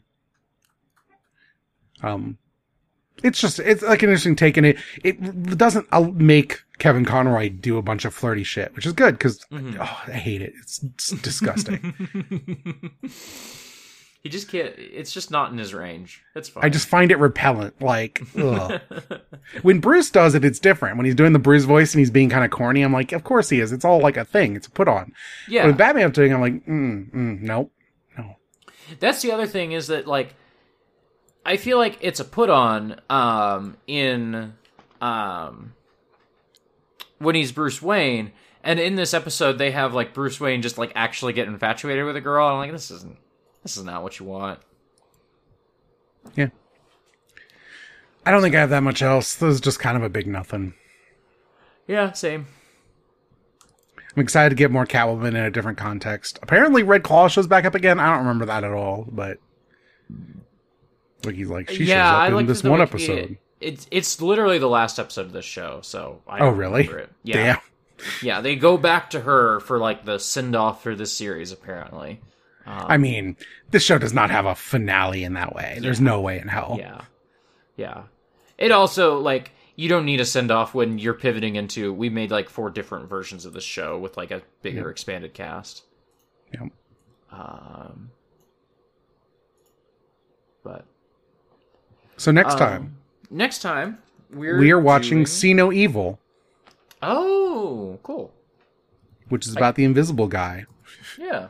Um, 2.03 2.38
it's 3.22 3.40
just 3.40 3.59
it's 3.59 3.83
like 3.83 4.03
an 4.03 4.09
interesting 4.09 4.35
take, 4.37 4.57
and 4.57 4.66
it 4.66 4.79
it 5.05 5.59
doesn't 5.59 5.87
uh, 5.92 6.01
make 6.14 6.62
Kevin 6.79 7.05
Conroy 7.05 7.51
do 7.51 7.77
a 7.77 7.83
bunch 7.83 8.05
of 8.07 8.14
flirty 8.14 8.42
shit, 8.42 8.75
which 8.75 8.87
is 8.87 8.92
good 8.94 9.18
because 9.18 9.38
Mhm. 9.53 9.77
oh, 9.79 10.03
I 10.09 10.12
hate 10.16 10.40
it. 10.40 10.55
It's, 10.62 10.83
it's 10.83 11.11
disgusting. 11.11 11.94
he 14.22 14.28
just 14.28 14.48
can't. 14.48 14.72
It's 14.78 15.12
just 15.12 15.32
not 15.32 15.50
in 15.50 15.58
his 15.58 15.74
range. 15.74 16.22
It's 16.37 16.48
fine. 16.48 16.64
I 16.64 16.68
just 16.68 16.87
find 16.87 17.11
it 17.11 17.18
repellent. 17.18 17.82
Like 17.82 18.22
ugh. 18.38 18.80
when 19.62 19.80
Bruce 19.80 20.11
does 20.11 20.37
it, 20.37 20.44
it's 20.44 20.61
different. 20.61 20.96
When 20.96 21.04
he's 21.06 21.16
doing 21.16 21.32
the 21.32 21.40
Bruce 21.40 21.64
voice 21.64 21.92
and 21.92 21.98
he's 21.98 22.11
being 22.11 22.28
kind 22.28 22.44
of 22.44 22.52
corny, 22.52 22.82
I'm 22.82 22.92
like, 22.92 23.11
of 23.11 23.24
course 23.24 23.48
he 23.48 23.58
is. 23.58 23.72
It's 23.72 23.85
all 23.85 23.98
like 24.00 24.16
a 24.16 24.24
thing. 24.24 24.54
It's 24.54 24.68
a 24.68 24.70
put 24.70 24.87
on. 24.87 25.12
yeah. 25.48 25.66
When 25.66 25.76
Batman's 25.76 26.12
doing, 26.14 26.30
it, 26.30 26.35
I'm 26.35 26.40
like, 26.40 26.66
mm, 26.66 27.11
mm, 27.12 27.40
nope. 27.42 27.72
No. 28.16 28.37
That's 29.00 29.22
the 29.22 29.32
other 29.32 29.46
thing 29.46 29.72
is 29.72 29.88
that 29.88 30.06
like 30.06 30.37
I 31.44 31.56
feel 31.56 31.78
like 31.78 31.98
it's 32.00 32.20
a 32.20 32.24
put 32.24 32.48
on 32.48 33.00
um 33.11 33.76
in 33.88 34.54
um 35.00 35.72
when 37.18 37.35
he's 37.35 37.50
Bruce 37.50 37.82
Wayne 37.82 38.30
and 38.62 38.78
in 38.78 38.94
this 38.94 39.14
episode 39.14 39.58
they 39.58 39.72
have 39.72 39.94
like 39.94 40.14
Bruce 40.14 40.38
Wayne 40.38 40.62
just 40.62 40.78
like 40.78 40.92
actually 40.94 41.32
get 41.32 41.48
infatuated 41.48 42.04
with 42.04 42.14
a 42.14 42.20
girl 42.20 42.46
and 42.46 42.54
I'm 42.54 42.61
like 42.61 42.70
this 42.70 42.92
isn't 42.92 43.16
this 43.62 43.77
is 43.77 43.85
not 43.85 44.03
what 44.03 44.18
you 44.18 44.27
want. 44.27 44.61
Yeah. 46.37 46.48
I 48.25 48.31
don't 48.31 48.42
think 48.42 48.55
I 48.55 48.61
have 48.61 48.70
that 48.70 48.83
much 48.83 49.03
else. 49.03 49.35
This 49.35 49.55
is 49.55 49.61
just 49.61 49.81
kind 49.81 49.96
of 49.96 50.03
a 50.03 50.09
big 50.09 50.27
nothing. 50.27 50.75
Yeah, 51.88 52.12
same. 52.12 52.46
I'm 54.16 54.22
excited 54.22 54.51
to 54.51 54.57
get 54.57 54.70
more 54.70 54.87
Catwoman 54.87 55.29
in 55.29 55.37
a 55.37 55.51
different 55.51 55.79
context. 55.79 56.38
Apparently, 56.42 56.83
Red 56.83 57.03
Claw 57.03 57.29
shows 57.29 57.46
back 57.46 57.64
up 57.64 57.75
again. 57.75 57.98
I 57.98 58.11
don't 58.11 58.20
remember 58.20 58.44
that 58.46 58.62
at 58.62 58.72
all, 58.72 59.07
but 59.11 59.38
like 61.25 61.35
he's 61.35 61.48
like 61.48 61.70
she 61.70 61.85
yeah, 61.85 62.11
shows 62.11 62.14
up 62.33 62.37
I 62.37 62.40
in 62.40 62.46
this 62.46 62.62
one 62.62 62.79
Wikipedia- 62.81 62.83
episode. 62.83 63.38
It's 63.61 63.87
it's 63.90 64.20
literally 64.20 64.59
the 64.59 64.68
last 64.68 64.98
episode 64.98 65.27
of 65.27 65.33
this 65.33 65.44
show, 65.44 65.81
so 65.83 66.20
I 66.27 66.40
Oh, 66.40 66.51
really? 66.51 66.90
Yeah, 67.22 67.37
Damn. 67.37 67.59
yeah. 68.20 68.40
They 68.40 68.57
go 68.57 68.77
back 68.77 69.11
to 69.11 69.20
her 69.20 69.61
for 69.61 69.79
like 69.79 70.05
the 70.05 70.18
send 70.18 70.55
off 70.57 70.83
for 70.83 70.94
this 70.96 71.12
series, 71.12 71.53
apparently. 71.53 72.20
I 72.66 72.96
mean, 72.96 73.37
this 73.70 73.83
show 73.83 73.98
does 73.98 74.12
not 74.12 74.31
have 74.31 74.46
a 74.46 74.55
finale 74.55 75.25
in 75.25 75.35
that 75.35 75.55
way. 75.55 75.79
There's 75.81 76.01
no 76.01 76.20
way 76.20 76.38
in 76.38 76.48
hell. 76.48 76.77
Yeah. 76.79 77.01
Yeah. 77.77 78.03
It 78.59 78.70
also 78.70 79.18
like 79.18 79.51
you 79.75 79.88
don't 79.88 80.05
need 80.05 80.20
a 80.20 80.25
send 80.25 80.51
off 80.51 80.75
when 80.75 80.98
you're 80.98 81.14
pivoting 81.14 81.57
into 81.57 81.92
we 81.92 82.09
made 82.09 82.31
like 82.31 82.48
four 82.48 82.70
different 82.70 83.09
versions 83.09 83.44
of 83.46 83.53
the 83.53 83.61
show 83.61 83.98
with 83.98 84.16
like 84.16 84.31
a 84.31 84.42
bigger 84.62 84.90
expanded 84.90 85.35
cast. 85.35 85.83
Yep. 86.55 86.70
Um 87.33 88.11
but 90.62 90.85
So 92.16 92.31
next 92.31 92.53
um, 92.55 92.59
time 92.59 92.96
next 93.31 93.61
time 93.62 93.98
we're 94.31 94.59
we 94.59 94.70
are 94.70 94.79
watching 94.81 95.18
doing- 95.18 95.27
See 95.27 95.55
No 95.55 95.72
Evil, 95.72 96.18
Oh, 97.03 97.98
cool. 98.03 98.33
which 99.29 99.46
is 99.46 99.57
about 99.57 99.75
the 99.75 99.85
invisible 99.85 100.29
guy. 100.29 100.66
Yeah. 101.18 101.48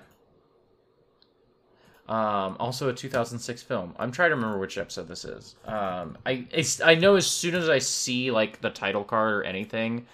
Um, 2.12 2.58
also 2.60 2.90
a 2.90 2.92
2006 2.92 3.62
film. 3.62 3.94
I'm 3.98 4.12
trying 4.12 4.28
to 4.32 4.34
remember 4.34 4.58
which 4.58 4.76
episode 4.76 5.08
this 5.08 5.24
is. 5.24 5.56
Um, 5.64 6.18
I 6.26 6.44
it's, 6.50 6.82
I 6.82 6.94
know 6.94 7.16
as 7.16 7.26
soon 7.26 7.54
as 7.54 7.70
I 7.70 7.78
see 7.78 8.30
like 8.30 8.60
the 8.60 8.68
title 8.68 9.02
card 9.02 9.32
or 9.32 9.42
anything, 9.44 10.04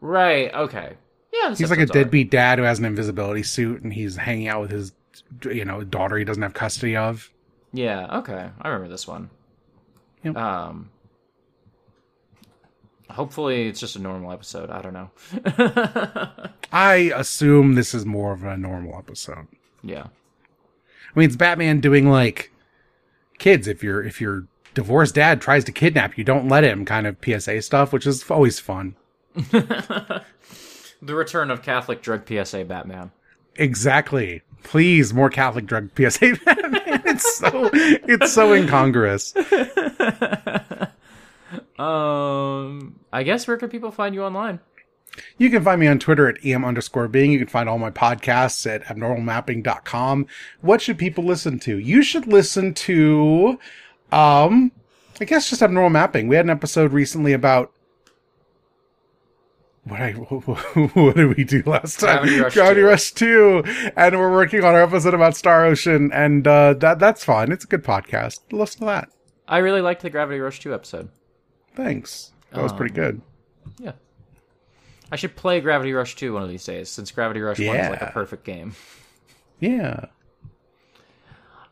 right? 0.00 0.52
Okay, 0.54 0.94
yeah. 1.30 1.54
He's 1.54 1.68
like 1.68 1.78
a 1.78 1.84
deadbeat 1.84 2.30
dad 2.30 2.58
who 2.58 2.64
has 2.64 2.78
an 2.78 2.86
invisibility 2.86 3.42
suit, 3.42 3.82
and 3.82 3.92
he's 3.92 4.16
hanging 4.16 4.48
out 4.48 4.62
with 4.62 4.70
his, 4.70 4.92
you 5.44 5.66
know, 5.66 5.84
daughter 5.84 6.16
he 6.16 6.24
doesn't 6.24 6.42
have 6.42 6.54
custody 6.54 6.96
of. 6.96 7.30
Yeah. 7.74 8.20
Okay, 8.20 8.48
I 8.58 8.68
remember 8.68 8.88
this 8.90 9.06
one. 9.06 9.28
Yep. 10.24 10.34
Um. 10.34 10.88
Hopefully, 13.10 13.68
it's 13.68 13.78
just 13.78 13.94
a 13.96 13.98
normal 13.98 14.32
episode. 14.32 14.70
I 14.70 14.80
don't 14.80 14.94
know. 14.94 15.10
I 16.72 17.12
assume 17.14 17.74
this 17.74 17.92
is 17.92 18.06
more 18.06 18.32
of 18.32 18.42
a 18.42 18.56
normal 18.56 18.96
episode. 18.96 19.48
yeah. 19.82 20.06
I 21.14 21.18
mean, 21.18 21.26
it's 21.26 21.36
Batman 21.36 21.80
doing 21.80 22.08
like 22.08 22.50
kids. 23.38 23.66
If 23.68 23.82
your 23.82 24.02
if 24.02 24.20
your 24.20 24.46
divorced 24.74 25.14
dad 25.14 25.40
tries 25.40 25.64
to 25.64 25.72
kidnap 25.72 26.16
you, 26.16 26.24
don't 26.24 26.48
let 26.48 26.64
him. 26.64 26.84
Kind 26.84 27.06
of 27.06 27.16
PSA 27.24 27.62
stuff, 27.62 27.92
which 27.92 28.06
is 28.06 28.28
always 28.30 28.58
fun. 28.58 28.96
The 31.04 31.16
return 31.16 31.50
of 31.50 31.62
Catholic 31.62 32.00
drug 32.00 32.28
PSA 32.28 32.64
Batman. 32.64 33.10
Exactly. 33.56 34.42
Please, 34.62 35.12
more 35.12 35.28
Catholic 35.30 35.66
drug 35.66 35.90
PSA. 35.96 36.36
Batman. 36.44 37.02
it's 37.04 37.38
so 37.38 37.68
it's 37.74 38.32
so 38.32 38.52
incongruous. 38.52 39.34
Um, 41.78 43.00
I 43.12 43.24
guess 43.24 43.48
where 43.48 43.56
can 43.56 43.68
people 43.68 43.90
find 43.90 44.14
you 44.14 44.22
online? 44.22 44.60
You 45.38 45.50
can 45.50 45.62
find 45.62 45.78
me 45.80 45.86
on 45.88 45.98
Twitter 45.98 46.26
at 46.28 46.44
em 46.44 46.64
underscore 46.64 47.06
being. 47.08 47.32
You 47.32 47.38
can 47.38 47.48
find 47.48 47.68
all 47.68 47.78
my 47.78 47.90
podcasts 47.90 48.66
at 48.72 48.82
abnormalmapping.com. 48.84 50.26
What 50.62 50.80
should 50.80 50.96
people 50.98 51.24
listen 51.24 51.58
to? 51.60 51.78
You 51.78 52.02
should 52.02 52.26
listen 52.26 52.72
to, 52.74 53.58
um, 54.10 54.72
I 55.20 55.24
guess 55.24 55.50
just 55.50 55.62
abnormal 55.62 55.90
mapping. 55.90 56.28
We 56.28 56.36
had 56.36 56.46
an 56.46 56.50
episode 56.50 56.92
recently 56.92 57.32
about 57.34 57.72
what 59.84 60.00
I 60.00 60.12
what 60.94 61.16
did 61.16 61.36
we 61.36 61.44
do 61.44 61.62
last 61.66 62.00
time? 62.00 62.18
Gravity 62.22 62.40
Rush 62.40 62.54
Gravity 62.54 62.80
2. 62.82 62.86
Rush 62.86 63.12
two, 63.12 63.62
and 63.96 64.18
we're 64.18 64.30
working 64.32 64.64
on 64.64 64.74
our 64.74 64.82
episode 64.82 65.12
about 65.14 65.36
Star 65.36 65.64
Ocean, 65.66 66.10
and 66.12 66.46
uh, 66.46 66.74
that 66.74 66.98
that's 67.00 67.24
fine. 67.24 67.50
It's 67.52 67.64
a 67.64 67.68
good 67.68 67.82
podcast. 67.84 68.40
Listen 68.52 68.80
to 68.80 68.86
that. 68.86 69.08
I 69.48 69.58
really 69.58 69.80
liked 69.80 70.02
the 70.02 70.10
Gravity 70.10 70.38
Rush 70.38 70.60
2 70.60 70.72
episode. 70.72 71.10
Thanks. 71.74 72.32
That 72.52 72.62
was 72.62 72.70
Um, 72.72 72.78
pretty 72.78 72.94
good. 72.94 73.20
Yeah. 73.80 73.92
I 75.12 75.16
should 75.16 75.36
play 75.36 75.60
Gravity 75.60 75.92
Rush 75.92 76.16
2 76.16 76.32
one 76.32 76.42
of 76.42 76.48
these 76.48 76.64
days, 76.64 76.88
since 76.88 77.10
Gravity 77.10 77.40
Rush 77.40 77.60
1 77.60 77.76
is 77.76 77.90
like 77.90 78.00
a 78.00 78.10
perfect 78.12 78.44
game. 78.44 78.74
Yeah. 79.60 80.06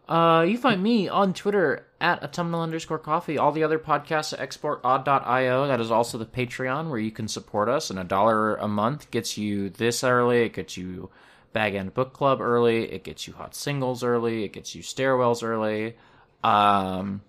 Uh, 0.07 0.43
you 0.43 0.59
find 0.59 0.83
me 0.83 1.09
on 1.09 1.33
Twitter 1.33 1.87
at 2.03 2.23
autumnal 2.23 2.61
underscore 2.61 2.99
coffee. 2.99 3.39
All 3.39 3.51
the 3.51 3.65
other 3.65 3.79
podcasts 3.79 4.35
at 4.35 4.47
exportaud.io. 4.47 5.69
That 5.69 5.81
is 5.81 5.91
also 5.91 6.19
the 6.19 6.27
Patreon 6.27 6.91
where 6.91 6.99
you 6.99 7.11
can 7.11 7.29
support 7.29 7.71
us. 7.71 7.89
And 7.89 7.99
a 7.99 8.05
dollar 8.05 8.57
a 8.57 8.69
month 8.69 9.11
gets 9.11 9.39
you 9.39 9.71
this 9.71 10.05
early. 10.05 10.43
It 10.43 10.53
gets 10.53 10.77
you 10.77 11.09
Bag 11.55 11.75
End 11.75 11.95
Book 11.95 12.13
Club 12.13 12.43
early. 12.43 12.93
It 12.93 13.05
gets 13.05 13.27
you 13.27 13.33
Hot 13.33 13.55
Singles 13.55 14.05
early. 14.05 14.45
It 14.45 14.53
gets 14.53 14.75
you 14.75 14.83
Stairwells 14.83 15.43
early. 15.43 15.97
Um, 16.45 17.23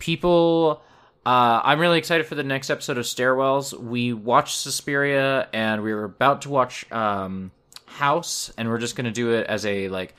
people. 0.00 0.82
Uh, 1.26 1.60
I'm 1.64 1.80
really 1.80 1.98
excited 1.98 2.24
for 2.26 2.36
the 2.36 2.44
next 2.44 2.70
episode 2.70 2.98
of 2.98 3.04
Stairwells. 3.04 3.76
We 3.76 4.12
watched 4.12 4.58
Suspiria 4.58 5.48
and 5.52 5.82
we 5.82 5.92
were 5.92 6.04
about 6.04 6.42
to 6.42 6.50
watch 6.50 6.90
um, 6.92 7.50
House, 7.86 8.52
and 8.56 8.68
we're 8.68 8.78
just 8.78 8.94
going 8.94 9.06
to 9.06 9.10
do 9.10 9.32
it 9.32 9.44
as 9.48 9.66
a 9.66 9.88
like 9.88 10.14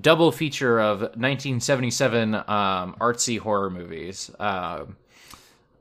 double 0.00 0.30
feature 0.30 0.78
of 0.78 1.00
1977 1.00 2.34
um, 2.36 2.44
artsy 3.00 3.40
horror 3.40 3.70
movies. 3.70 4.30
Um 4.38 4.96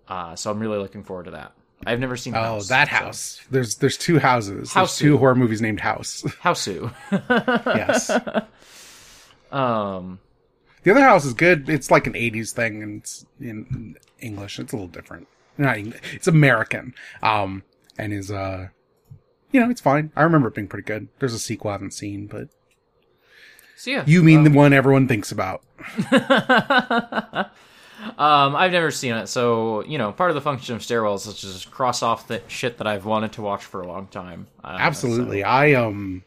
uh, 0.08 0.36
so 0.36 0.52
I'm 0.52 0.60
really 0.60 0.78
looking 0.78 1.04
forward 1.04 1.26
to 1.26 1.32
that. 1.32 1.54
I've 1.86 2.00
never 2.00 2.16
seen. 2.16 2.36
Oh, 2.36 2.42
House, 2.42 2.68
that 2.70 2.88
so- 2.88 2.96
house. 2.96 3.42
There's 3.52 3.76
there's 3.76 3.98
two 3.98 4.18
houses. 4.20 4.72
House 4.72 4.98
There's 4.98 5.12
two 5.12 5.18
horror 5.18 5.36
movies 5.36 5.62
named 5.62 5.80
House. 5.80 6.24
Hausu. 6.24 6.92
yes. 7.76 8.12
um, 9.52 10.20
The 10.86 10.92
other 10.92 11.02
house 11.02 11.26
is 11.26 11.34
good. 11.34 11.68
It's 11.68 11.90
like 11.90 12.08
an 12.08 12.14
80s 12.14 12.52
thing 12.52 12.84
and 12.84 13.02
it's 13.02 13.26
in 13.42 13.98
English. 14.20 14.60
It's 14.60 14.72
a 14.72 14.76
little 14.76 14.88
different. 14.88 15.28
Not 15.58 15.78
English. 15.78 16.02
It's 16.14 16.28
American. 16.28 16.94
Um 17.22 17.64
and 17.98 18.14
is 18.14 18.32
uh 18.32 18.70
you 19.52 19.60
know, 19.60 19.70
it's 19.70 19.82
fine. 19.82 20.12
I 20.16 20.24
remember 20.24 20.50
it 20.50 20.56
being 20.56 20.68
pretty 20.68 20.86
good. 20.86 21.08
There's 21.20 21.34
a 21.34 21.40
sequel 21.40 21.72
I 21.72 21.74
haven't 21.74 21.94
seen, 21.94 22.28
but 22.28 22.50
So 23.76 23.90
yeah. 23.90 24.04
You 24.06 24.22
mean 24.22 24.44
the 24.44 24.52
one 24.52 24.74
everyone 24.74 25.08
thinks 25.08 25.32
about. 25.32 25.64
Um, 28.18 28.56
I've 28.56 28.74
never 28.74 28.92
seen 28.92 29.16
it, 29.16 29.28
so 29.28 29.84
you 29.86 29.98
know, 29.98 30.12
part 30.12 30.30
of 30.30 30.36
the 30.36 30.42
function 30.42 30.76
of 30.76 30.82
stairwells 30.82 31.28
is 31.28 31.40
just 31.40 31.72
cross 31.72 32.04
off 32.04 32.28
the 32.28 32.42
shit 32.48 32.78
that 32.78 32.86
I've 32.86 33.06
wanted 33.06 33.32
to 33.34 33.42
watch 33.42 33.64
for 33.64 33.82
a 33.82 33.88
long 33.88 34.08
time. 34.08 34.48
Uh, 34.64 34.76
Absolutely. 34.80 35.44
I 35.44 35.74
um 35.74 36.24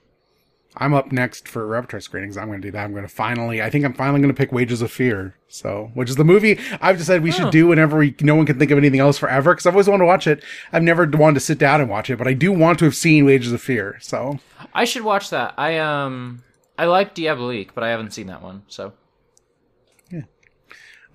I'm 0.78 0.94
up 0.94 1.12
next 1.12 1.48
for 1.48 1.66
repertoire 1.66 2.00
screenings. 2.00 2.36
I'm 2.36 2.46
going 2.46 2.62
to 2.62 2.68
do 2.68 2.72
that. 2.72 2.84
I'm 2.84 2.92
going 2.92 3.02
to 3.02 3.08
finally 3.08 3.60
I 3.60 3.68
think 3.70 3.84
I'm 3.84 3.92
finally 3.94 4.20
going 4.20 4.32
to 4.32 4.38
pick 4.38 4.52
Wages 4.52 4.80
of 4.80 4.90
Fear. 4.90 5.34
So, 5.48 5.90
which 5.94 6.10
is 6.10 6.16
the 6.16 6.24
movie 6.24 6.58
I've 6.80 6.98
decided 6.98 7.22
we 7.22 7.30
should 7.32 7.50
do 7.50 7.66
whenever 7.66 7.98
we 7.98 8.14
no 8.20 8.34
one 8.34 8.46
can 8.46 8.58
think 8.58 8.70
of 8.70 8.78
anything 8.78 9.00
else 9.00 9.18
forever 9.18 9.54
cuz 9.54 9.66
I've 9.66 9.74
always 9.74 9.88
wanted 9.88 10.02
to 10.02 10.06
watch 10.06 10.26
it. 10.26 10.42
I've 10.72 10.82
never 10.82 11.06
wanted 11.06 11.34
to 11.34 11.40
sit 11.40 11.58
down 11.58 11.80
and 11.80 11.90
watch 11.90 12.10
it, 12.10 12.18
but 12.18 12.28
I 12.28 12.32
do 12.32 12.52
want 12.52 12.78
to 12.80 12.84
have 12.84 12.94
seen 12.94 13.24
Wages 13.24 13.52
of 13.52 13.60
Fear. 13.62 13.98
So, 14.00 14.38
I 14.74 14.84
should 14.84 15.04
watch 15.04 15.30
that. 15.30 15.54
I 15.56 15.78
um, 15.78 16.42
I 16.78 16.84
like 16.86 17.14
Diabolique, 17.14 17.74
but 17.74 17.82
I 17.82 17.88
haven't 17.88 18.12
seen 18.12 18.28
that 18.28 18.42
one. 18.42 18.62
So 18.68 18.92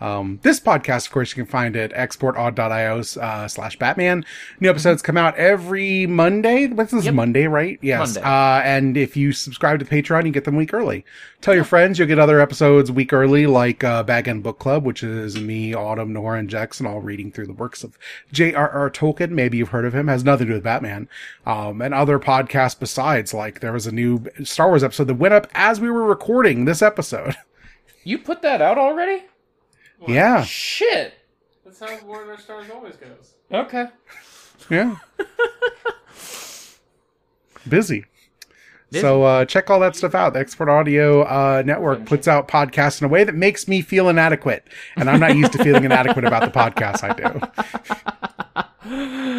Um, 0.04 0.40
this 0.42 0.60
podcast, 0.60 1.06
of 1.08 1.14
course, 1.14 1.32
you 1.32 1.36
can 1.36 1.50
find 1.50 1.78
at 1.78 1.94
exportaud.io 1.94 3.00
uh, 3.22 3.48
slash 3.48 3.80
Batman. 3.80 4.26
New 4.60 4.70
episodes 4.70 5.02
come 5.02 5.16
out 5.16 5.34
every 5.38 6.06
Monday. 6.06 6.68
What's 6.68 6.92
this 6.92 7.06
Yep. 7.06 7.14
Monday, 7.14 7.48
right? 7.48 7.80
Yes. 7.82 8.16
Monday. 8.16 8.22
Uh, 8.30 8.62
and 8.64 8.98
if 8.98 9.16
you 9.16 9.32
subscribe 9.32 9.80
to 9.80 9.86
Patreon, 9.86 10.26
you 10.26 10.32
get 10.32 10.44
them 10.44 10.58
week 10.58 10.74
early. 10.74 11.06
Tell 11.40 11.56
your 11.56 11.64
friends 11.64 11.98
you'll 11.98 12.10
get 12.10 12.20
other 12.20 12.42
episodes 12.42 12.92
week 12.92 13.14
early, 13.14 13.48
like 13.48 13.82
uh, 13.84 14.04
Bag 14.04 14.28
End 14.28 14.44
Book 14.44 14.60
Club, 14.60 14.84
which 14.84 15.04
is 15.04 15.40
me, 15.40 15.74
Autumn, 15.74 16.12
Nora, 16.12 16.40
and 16.40 16.50
Jackson 16.50 16.86
all 16.86 17.00
reading 17.00 17.32
through 17.32 17.48
the 17.48 17.54
works 17.54 17.82
of 17.84 17.98
J.R.R. 18.34 18.90
Tolkien. 18.90 19.30
Maybe 19.32 19.58
you've 19.58 19.70
heard 19.70 19.86
of 19.86 19.96
him. 19.96 20.10
Has 20.10 20.26
nothing 20.26 20.48
to 20.48 20.52
do 20.52 20.56
with 20.58 20.64
Batman. 20.66 21.08
Um, 21.46 21.82
and 21.82 21.94
other 21.94 22.20
podcasts 22.20 22.78
besides. 22.78 23.34
Like 23.34 23.62
there 23.62 23.72
was 23.72 23.88
a 23.88 23.92
new 23.94 24.26
Star 24.44 24.68
Wars 24.68 24.84
episode 24.84 25.08
that 25.08 25.16
went 25.16 25.34
up 25.34 25.48
as 25.54 25.80
we 25.80 25.90
were 25.90 26.04
recording 26.06 26.66
this 26.66 26.82
episode. 26.82 27.36
you 28.04 28.18
put 28.18 28.42
that 28.42 28.62
out 28.62 28.78
already? 28.78 29.24
Yeah. 30.08 30.44
Shit. 30.44 31.16
That's 31.66 31.80
how 31.80 31.98
Warner 32.06 32.38
Stars 32.38 32.70
always 32.70 32.96
goes. 32.96 33.34
Okay. 33.52 33.88
Yeah. 34.70 34.98
Busy. 37.70 38.06
So 38.92 39.24
uh, 39.24 39.46
check 39.46 39.72
all 39.72 39.80
that 39.80 39.96
stuff 39.96 40.14
out. 40.14 40.34
The 40.34 40.40
Export 40.40 40.70
Audio 40.70 41.24
uh, 41.24 41.64
Network 41.66 42.06
puts 42.06 42.28
out 42.28 42.48
podcasts 42.48 43.02
in 43.02 43.06
a 43.06 43.08
way 43.08 43.24
that 43.24 43.34
makes 43.34 43.68
me 43.68 43.82
feel 43.82 44.08
inadequate, 44.08 44.68
and 44.96 45.10
I'm 45.10 45.20
not 45.20 45.36
used 45.36 45.52
to 45.54 45.64
feeling 45.64 45.84
inadequate 45.84 46.26
about 46.26 46.44
the 46.44 46.52
podcasts 46.60 47.04
I 47.04 47.14
do. 47.14 47.42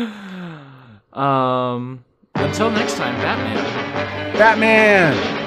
Um. 1.14 2.04
Until 2.34 2.72
next 2.72 2.96
time, 2.96 3.14
Batman. 3.22 4.36
Batman. 4.36 5.43